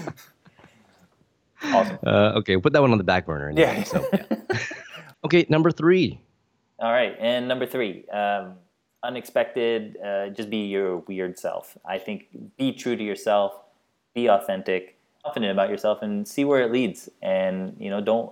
Awesome. 1.62 2.00
Uh, 2.06 2.32
okay, 2.40 2.58
put 2.58 2.72
that 2.74 2.82
one 2.82 2.92
on 2.94 2.98
the 2.98 3.04
back 3.04 3.26
burner. 3.26 3.50
anyway, 3.50 3.76
Yeah. 3.80 3.84
So, 3.84 4.08
yeah. 4.14 4.24
okay, 5.26 5.46
number 5.50 5.72
three. 5.72 6.22
All 6.80 6.92
right, 6.92 7.16
and 7.20 7.50
number 7.50 7.66
three, 7.66 8.08
um, 8.10 8.54
unexpected. 9.04 9.98
Uh, 10.02 10.30
just 10.30 10.50
be 10.50 10.68
your 10.68 11.00
weird 11.00 11.38
self. 11.38 11.78
I 11.86 11.98
think 11.98 12.28
be 12.58 12.72
true 12.72 12.96
to 12.96 13.04
yourself, 13.04 13.54
be 14.16 14.30
authentic, 14.30 14.98
confident 15.26 15.52
about 15.52 15.70
yourself, 15.70 16.02
and 16.02 16.26
see 16.26 16.46
where 16.46 16.62
it 16.62 16.72
leads. 16.72 17.10
And 17.22 17.76
you 17.78 17.90
know, 17.90 18.00
don't 18.00 18.32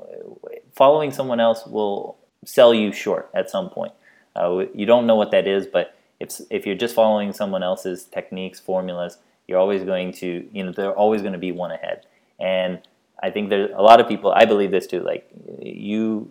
following 0.78 1.12
someone 1.12 1.40
else 1.40 1.66
will 1.66 2.18
sell 2.46 2.74
you 2.74 2.94
short 2.94 3.30
at 3.34 3.50
some 3.50 3.70
point. 3.70 3.94
Uh, 4.36 4.66
you 4.74 4.86
don't 4.86 5.08
know 5.08 5.16
what 5.16 5.32
that 5.32 5.48
is, 5.48 5.66
but 5.66 5.98
if 6.20 6.40
if 6.50 6.66
you're 6.66 6.76
just 6.76 6.94
following 6.96 7.34
someone 7.34 7.64
else's 7.64 8.06
techniques, 8.06 8.60
formulas, 8.60 9.18
you're 9.48 9.60
always 9.60 9.84
going 9.84 10.12
to, 10.14 10.48
you 10.52 10.64
know, 10.64 10.72
they're 10.72 10.94
always 10.94 11.22
going 11.22 11.34
to 11.34 11.40
be 11.40 11.52
one 11.52 11.72
ahead. 11.72 12.06
And 12.40 12.80
I 13.22 13.32
think 13.32 13.50
there's 13.50 13.72
a 13.76 13.82
lot 13.82 14.00
of 14.00 14.08
people. 14.08 14.32
I 14.32 14.46
believe 14.46 14.72
this 14.72 14.86
too. 14.86 15.02
Like 15.02 15.28
you 15.60 16.30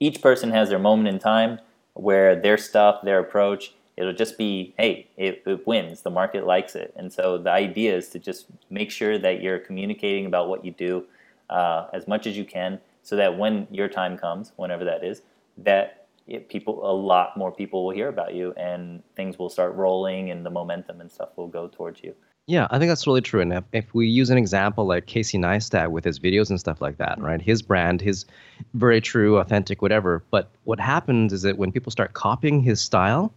each 0.00 0.22
person 0.22 0.50
has 0.50 0.70
their 0.70 0.78
moment 0.78 1.08
in 1.08 1.18
time 1.18 1.60
where 1.94 2.40
their 2.40 2.58
stuff, 2.58 3.02
their 3.02 3.18
approach, 3.18 3.72
it'll 3.96 4.12
just 4.12 4.36
be, 4.36 4.74
hey, 4.76 5.06
it, 5.16 5.42
it, 5.46 5.66
wins. 5.66 6.02
The 6.02 6.10
market 6.10 6.46
likes 6.46 6.74
it. 6.74 6.92
And 6.96 7.10
so 7.10 7.38
the 7.38 7.50
idea 7.50 7.96
is 7.96 8.10
to 8.10 8.18
just 8.18 8.46
make 8.68 8.90
sure 8.90 9.18
that 9.18 9.40
you're 9.40 9.58
communicating 9.58 10.26
about 10.26 10.48
what 10.50 10.66
you 10.66 10.72
do 10.72 11.04
uh, 11.48 11.86
as 11.94 12.06
much 12.06 12.26
as 12.26 12.36
you 12.36 12.44
can 12.44 12.78
so 13.06 13.14
that 13.14 13.38
when 13.38 13.68
your 13.70 13.86
time 13.86 14.18
comes, 14.18 14.52
whenever 14.56 14.84
that 14.84 15.04
is, 15.04 15.22
that 15.58 16.08
it, 16.26 16.48
people, 16.48 16.90
a 16.90 16.92
lot 16.92 17.36
more 17.36 17.52
people 17.52 17.84
will 17.84 17.94
hear 17.94 18.08
about 18.08 18.34
you 18.34 18.52
and 18.56 19.00
things 19.14 19.38
will 19.38 19.48
start 19.48 19.76
rolling 19.76 20.32
and 20.32 20.44
the 20.44 20.50
momentum 20.50 21.00
and 21.00 21.08
stuff 21.08 21.28
will 21.36 21.46
go 21.46 21.68
towards 21.68 22.02
you. 22.02 22.12
Yeah, 22.48 22.66
I 22.70 22.80
think 22.80 22.88
that's 22.88 23.06
really 23.06 23.20
true. 23.20 23.40
And 23.40 23.52
if, 23.52 23.64
if 23.72 23.94
we 23.94 24.08
use 24.08 24.28
an 24.30 24.38
example 24.38 24.86
like 24.86 25.06
Casey 25.06 25.38
Neistat 25.38 25.92
with 25.92 26.04
his 26.04 26.18
videos 26.18 26.50
and 26.50 26.58
stuff 26.58 26.80
like 26.80 26.96
that, 26.98 27.20
right? 27.20 27.40
His 27.40 27.62
brand, 27.62 28.00
his 28.00 28.26
very 28.74 29.00
true, 29.00 29.38
authentic, 29.38 29.82
whatever. 29.82 30.24
But 30.32 30.50
what 30.64 30.80
happens 30.80 31.32
is 31.32 31.42
that 31.42 31.58
when 31.58 31.70
people 31.70 31.92
start 31.92 32.12
copying 32.14 32.60
his 32.60 32.80
style, 32.80 33.32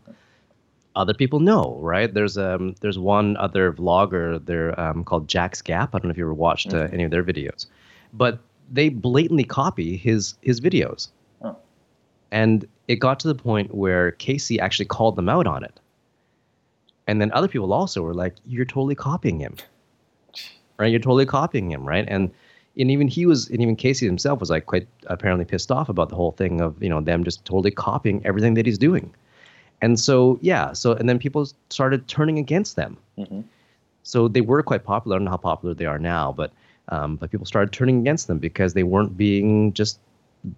other 0.95 1.13
people 1.13 1.39
know, 1.39 1.77
right? 1.79 2.11
There's 2.11 2.39
um 2.39 2.73
there's 2.81 2.97
one 2.97 3.37
other 3.37 3.71
vlogger 3.71 4.43
there 4.43 4.79
um, 4.79 5.03
called 5.03 5.27
JacksGap. 5.27 5.89
I 5.93 5.99
don't 5.99 6.05
know 6.05 6.09
if 6.09 6.17
you 6.17 6.25
ever 6.25 6.33
watched 6.33 6.73
uh, 6.73 6.87
any 6.91 7.03
of 7.03 7.11
their 7.11 7.23
videos, 7.23 7.67
but 8.13 8.39
they 8.71 8.89
blatantly 8.89 9.43
copy 9.43 9.97
his 9.97 10.35
his 10.41 10.61
videos. 10.61 11.09
Oh. 11.41 11.55
And 12.31 12.67
it 12.87 12.97
got 12.97 13.19
to 13.21 13.27
the 13.27 13.35
point 13.35 13.73
where 13.73 14.11
Casey 14.13 14.59
actually 14.59 14.85
called 14.85 15.15
them 15.15 15.29
out 15.29 15.47
on 15.47 15.63
it. 15.63 15.79
And 17.07 17.19
then 17.19 17.31
other 17.31 17.47
people 17.47 17.73
also 17.73 18.01
were 18.01 18.13
like, 18.13 18.35
"You're 18.45 18.65
totally 18.65 18.95
copying 18.95 19.39
him, 19.39 19.55
right? 20.77 20.91
You're 20.91 20.99
totally 20.99 21.25
copying 21.25 21.71
him, 21.71 21.87
right?" 21.87 22.05
And 22.07 22.31
and 22.77 22.91
even 22.91 23.07
he 23.07 23.25
was, 23.25 23.49
and 23.49 23.61
even 23.61 23.75
Casey 23.75 24.05
himself 24.05 24.39
was 24.39 24.49
like 24.49 24.67
quite 24.67 24.87
apparently 25.07 25.43
pissed 25.43 25.71
off 25.71 25.89
about 25.89 26.09
the 26.09 26.15
whole 26.15 26.31
thing 26.31 26.61
of 26.61 26.81
you 26.81 26.89
know 26.89 27.01
them 27.01 27.23
just 27.23 27.43
totally 27.45 27.71
copying 27.71 28.21
everything 28.25 28.53
that 28.53 28.65
he's 28.65 28.77
doing. 28.77 29.13
And 29.81 29.99
so 29.99 30.37
yeah, 30.41 30.73
so 30.73 30.93
and 30.93 31.09
then 31.09 31.19
people 31.19 31.47
started 31.69 32.07
turning 32.07 32.37
against 32.37 32.75
them. 32.75 32.97
Mhm. 33.17 33.43
So 34.03 34.27
they 34.27 34.41
were 34.41 34.63
quite 34.63 34.83
popular. 34.83 35.15
I 35.15 35.19
don't 35.19 35.25
know 35.25 35.31
how 35.31 35.37
popular 35.37 35.73
they 35.73 35.85
are 35.85 35.99
now, 35.99 36.31
but 36.31 36.51
Um, 36.89 37.15
but 37.15 37.31
people 37.31 37.45
started 37.45 37.71
turning 37.71 37.99
against 37.99 38.27
them 38.27 38.39
because 38.39 38.73
they 38.73 38.83
weren't 38.83 39.15
being 39.15 39.73
just 39.73 39.99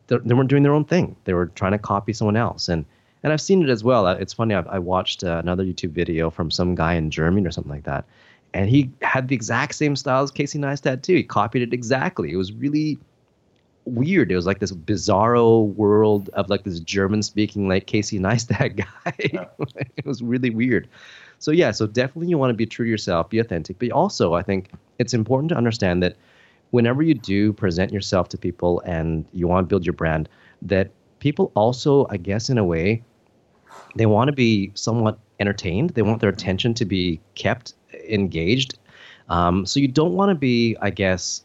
they 0.08 0.34
weren't 0.34 0.50
doing 0.50 0.64
their 0.64 0.74
own 0.74 0.86
thing. 0.86 1.16
They 1.26 1.34
were 1.34 1.48
trying 1.48 1.72
to 1.72 1.80
copy 1.80 2.14
someone 2.14 2.38
else, 2.38 2.70
and 2.70 2.86
and 3.24 3.34
I've 3.34 3.42
seen 3.42 3.62
it 3.62 3.70
as 3.70 3.84
well. 3.84 4.08
It's 4.08 4.34
funny. 4.34 4.56
I, 4.56 4.62
I 4.62 4.80
watched 4.80 5.24
uh, 5.24 5.38
another 5.38 5.64
YouTube 5.64 5.92
video 5.92 6.30
from 6.30 6.50
some 6.50 6.76
guy 6.76 6.94
in 6.94 7.12
Germany 7.12 7.46
or 7.48 7.52
something 7.52 7.72
like 7.72 7.84
that, 7.84 8.06
and 8.54 8.70
he 8.70 8.92
had 9.02 9.28
the 9.28 9.36
exact 9.36 9.76
same 9.76 9.96
style 9.96 10.24
as 10.24 10.32
Casey 10.32 10.60
Neistat 10.60 11.02
too. 11.04 11.16
He 11.16 11.24
copied 11.24 11.62
it 11.64 11.74
exactly. 11.74 12.32
It 12.32 12.38
was 12.38 12.52
really 12.54 12.98
weird. 13.86 14.32
It 14.32 14.36
was 14.36 14.46
like 14.46 14.60
this 14.60 14.72
bizarro 14.72 15.74
world 15.74 16.30
of 16.30 16.50
like 16.50 16.64
this 16.64 16.80
German 16.80 17.24
speaking 17.24 17.68
like 17.68 17.88
Casey 17.88 18.20
Neistat 18.20 18.76
guy. 19.04 19.14
it 19.98 20.06
was 20.06 20.22
really 20.22 20.50
weird. 20.50 20.88
So 21.42 21.50
yeah, 21.50 21.72
so 21.72 21.88
definitely 21.88 22.28
you 22.28 22.38
want 22.38 22.52
to 22.52 22.56
be 22.56 22.68
true 22.68 22.86
to 22.86 22.90
yourself, 22.90 23.30
be 23.30 23.40
authentic, 23.40 23.80
but 23.80 23.92
also 23.92 24.36
I 24.36 24.44
think 24.44 24.70
it's 25.00 25.14
important 25.14 25.50
to 25.50 25.58
understand 25.58 26.04
that 26.04 26.16
whenever 26.70 27.02
you 27.02 27.16
do 27.16 27.52
present 27.52 27.92
yourself 27.92 28.30
to 28.30 28.38
people 28.38 28.80
and 28.82 29.26
you 29.34 29.48
want 29.48 29.66
to 29.66 29.68
build 29.68 29.84
your 29.84 29.94
brand, 29.94 30.30
that 30.62 30.92
people 31.18 31.52
also, 31.56 32.06
I 32.12 32.18
guess 32.18 32.50
in 32.52 32.60
a 32.60 32.64
way, 32.64 33.04
they 33.96 34.06
want 34.06 34.28
to 34.28 34.34
be 34.34 34.72
somewhat 34.76 35.18
entertained. 35.40 35.92
They 35.92 36.04
want 36.04 36.22
their 36.22 36.30
attention 36.30 36.76
to 36.76 36.86
be 36.86 37.20
kept 37.34 37.74
engaged. 38.08 38.78
Um, 39.28 39.66
so 39.66 39.80
you 39.80 39.88
don't 39.88 40.14
want 40.14 40.30
to 40.30 40.36
be, 40.36 40.78
I 40.80 40.92
guess, 40.92 41.44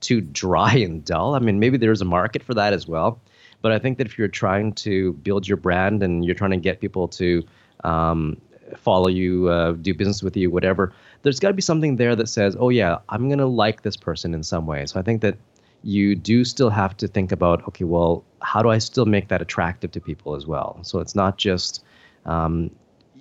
too 0.00 0.20
dry 0.20 0.74
and 0.74 1.02
dull. 1.02 1.34
I 1.34 1.38
mean, 1.38 1.58
maybe 1.58 1.78
there's 1.78 2.02
a 2.02 2.04
market 2.06 2.42
for 2.42 2.52
that 2.54 2.74
as 2.74 2.86
well. 2.86 3.18
But 3.62 3.72
I 3.72 3.78
think 3.78 3.96
that 3.96 4.06
if 4.06 4.18
you're 4.18 4.28
trying 4.28 4.72
to 4.74 5.14
build 5.14 5.48
your 5.48 5.56
brand 5.56 6.02
and 6.02 6.24
you're 6.26 6.34
trying 6.34 6.50
to 6.50 6.58
get 6.58 6.80
people 6.80 7.08
to 7.08 7.42
um, 7.84 8.38
follow 8.78 9.08
you, 9.08 9.48
uh, 9.48 9.72
do 9.72 9.94
business 9.94 10.22
with 10.22 10.36
you, 10.36 10.50
whatever, 10.50 10.92
there's 11.22 11.40
got 11.40 11.48
to 11.48 11.54
be 11.54 11.62
something 11.62 11.96
there 11.96 12.16
that 12.16 12.28
says, 12.28 12.56
oh, 12.58 12.68
yeah, 12.68 12.98
I'm 13.08 13.28
going 13.28 13.38
to 13.38 13.46
like 13.46 13.82
this 13.82 13.96
person 13.96 14.34
in 14.34 14.42
some 14.42 14.66
way. 14.66 14.86
So 14.86 14.98
I 14.98 15.02
think 15.02 15.22
that 15.22 15.36
you 15.82 16.14
do 16.14 16.44
still 16.44 16.70
have 16.70 16.96
to 16.98 17.08
think 17.08 17.32
about, 17.32 17.66
okay, 17.68 17.84
well, 17.84 18.24
how 18.42 18.62
do 18.62 18.68
I 18.70 18.78
still 18.78 19.06
make 19.06 19.28
that 19.28 19.40
attractive 19.42 19.90
to 19.92 20.00
people 20.00 20.34
as 20.34 20.46
well? 20.46 20.78
So 20.82 20.98
it's 20.98 21.14
not 21.14 21.38
just, 21.38 21.84
um, 22.26 22.70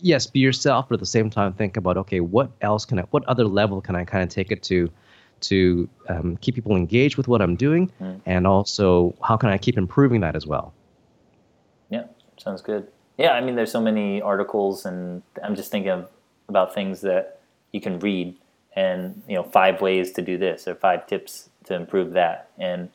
yes, 0.01 0.27
be 0.27 0.39
yourself, 0.39 0.87
but 0.89 0.95
at 0.95 0.99
the 0.99 1.05
same 1.05 1.29
time, 1.29 1.53
think 1.53 1.77
about, 1.77 1.97
okay, 1.97 2.19
what 2.19 2.51
else 2.61 2.85
can 2.85 2.99
I, 2.99 3.03
what 3.11 3.23
other 3.25 3.45
level 3.45 3.81
can 3.81 3.95
I 3.95 4.05
kind 4.05 4.23
of 4.23 4.29
take 4.29 4.51
it 4.51 4.63
to? 4.63 4.89
to 5.41 5.87
um, 6.09 6.35
keep 6.41 6.55
people 6.55 6.75
engaged 6.75 7.15
with 7.15 7.29
what 7.29 7.41
I'm 7.41 7.55
doing, 7.55 7.89
Mm. 8.01 8.19
and 8.25 8.45
also 8.45 9.15
how 9.23 9.37
can 9.37 9.47
I 9.47 9.57
keep 9.57 9.77
improving 9.77 10.19
that 10.19 10.35
as 10.35 10.45
well? 10.45 10.73
Yeah, 11.89 12.03
sounds 12.37 12.61
good. 12.61 12.87
Yeah, 13.19 13.31
I 13.33 13.41
mean, 13.41 13.55
there's 13.55 13.71
so 13.71 13.81
many 13.81 14.21
articles, 14.21 14.85
and 14.85 15.23
I'm 15.43 15.53
just 15.53 15.71
thinking 15.71 15.91
of, 15.91 16.09
about 16.47 16.73
things 16.73 17.01
that 17.01 17.41
you 17.73 17.81
can 17.81 17.99
read, 17.99 18.33
and 18.77 19.21
you 19.27 19.35
know, 19.35 19.43
five 19.43 19.81
ways 19.81 20.13
to 20.13 20.21
do 20.21 20.38
this 20.38 20.69
or 20.69 20.73
five 20.73 21.05
tips 21.05 21.49
to 21.65 21.75
improve 21.75 22.13
that, 22.13 22.49
and 22.57 22.89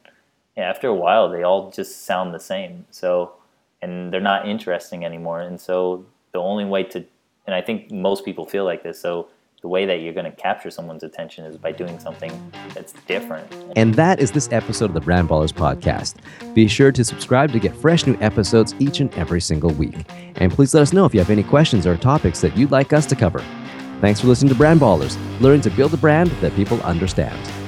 yeah, 0.56 0.64
after 0.64 0.88
a 0.88 0.94
while, 0.94 1.28
they 1.28 1.42
all 1.42 1.70
just 1.70 2.06
sound 2.06 2.32
the 2.32 2.40
same. 2.40 2.86
So, 2.90 3.34
and 3.82 4.10
they're 4.10 4.20
not 4.20 4.48
interesting 4.48 5.04
anymore. 5.04 5.40
And 5.42 5.60
so, 5.60 6.06
the 6.32 6.38
only 6.38 6.64
way 6.64 6.84
to, 6.84 7.04
and 7.46 7.54
I 7.54 7.60
think 7.60 7.90
most 7.90 8.24
people 8.24 8.46
feel 8.46 8.64
like 8.64 8.82
this. 8.82 8.98
So, 8.98 9.28
the 9.64 9.68
way 9.68 9.86
that 9.86 10.02
you're 10.02 10.12
going 10.12 10.30
to 10.30 10.36
capture 10.36 10.70
someone's 10.70 11.02
attention 11.02 11.46
is 11.46 11.56
by 11.56 11.72
doing 11.72 11.98
something 11.98 12.30
that's 12.74 12.92
different. 13.08 13.50
And 13.76 13.94
that 13.94 14.20
is 14.20 14.30
this 14.30 14.46
episode 14.52 14.90
of 14.90 14.92
the 14.92 15.00
Brand 15.00 15.26
Ballers 15.26 15.54
podcast. 15.54 16.16
Be 16.52 16.68
sure 16.68 16.92
to 16.92 17.02
subscribe 17.02 17.50
to 17.52 17.58
get 17.58 17.74
fresh 17.74 18.06
new 18.06 18.14
episodes 18.20 18.74
each 18.78 19.00
and 19.00 19.12
every 19.14 19.40
single 19.40 19.70
week. 19.70 19.96
And 20.36 20.52
please 20.52 20.74
let 20.74 20.82
us 20.82 20.92
know 20.92 21.06
if 21.06 21.14
you 21.14 21.20
have 21.20 21.30
any 21.30 21.42
questions 21.42 21.86
or 21.86 21.96
topics 21.96 22.42
that 22.42 22.54
you'd 22.58 22.72
like 22.72 22.92
us 22.92 23.06
to 23.06 23.16
cover. 23.16 23.42
Thanks 24.02 24.20
for 24.20 24.26
listening 24.26 24.50
to 24.50 24.54
Brand 24.54 24.80
Ballers, 24.80 25.16
learning 25.40 25.62
to 25.62 25.70
build 25.70 25.94
a 25.94 25.96
brand 25.96 26.28
that 26.42 26.54
people 26.56 26.78
understand. 26.82 27.63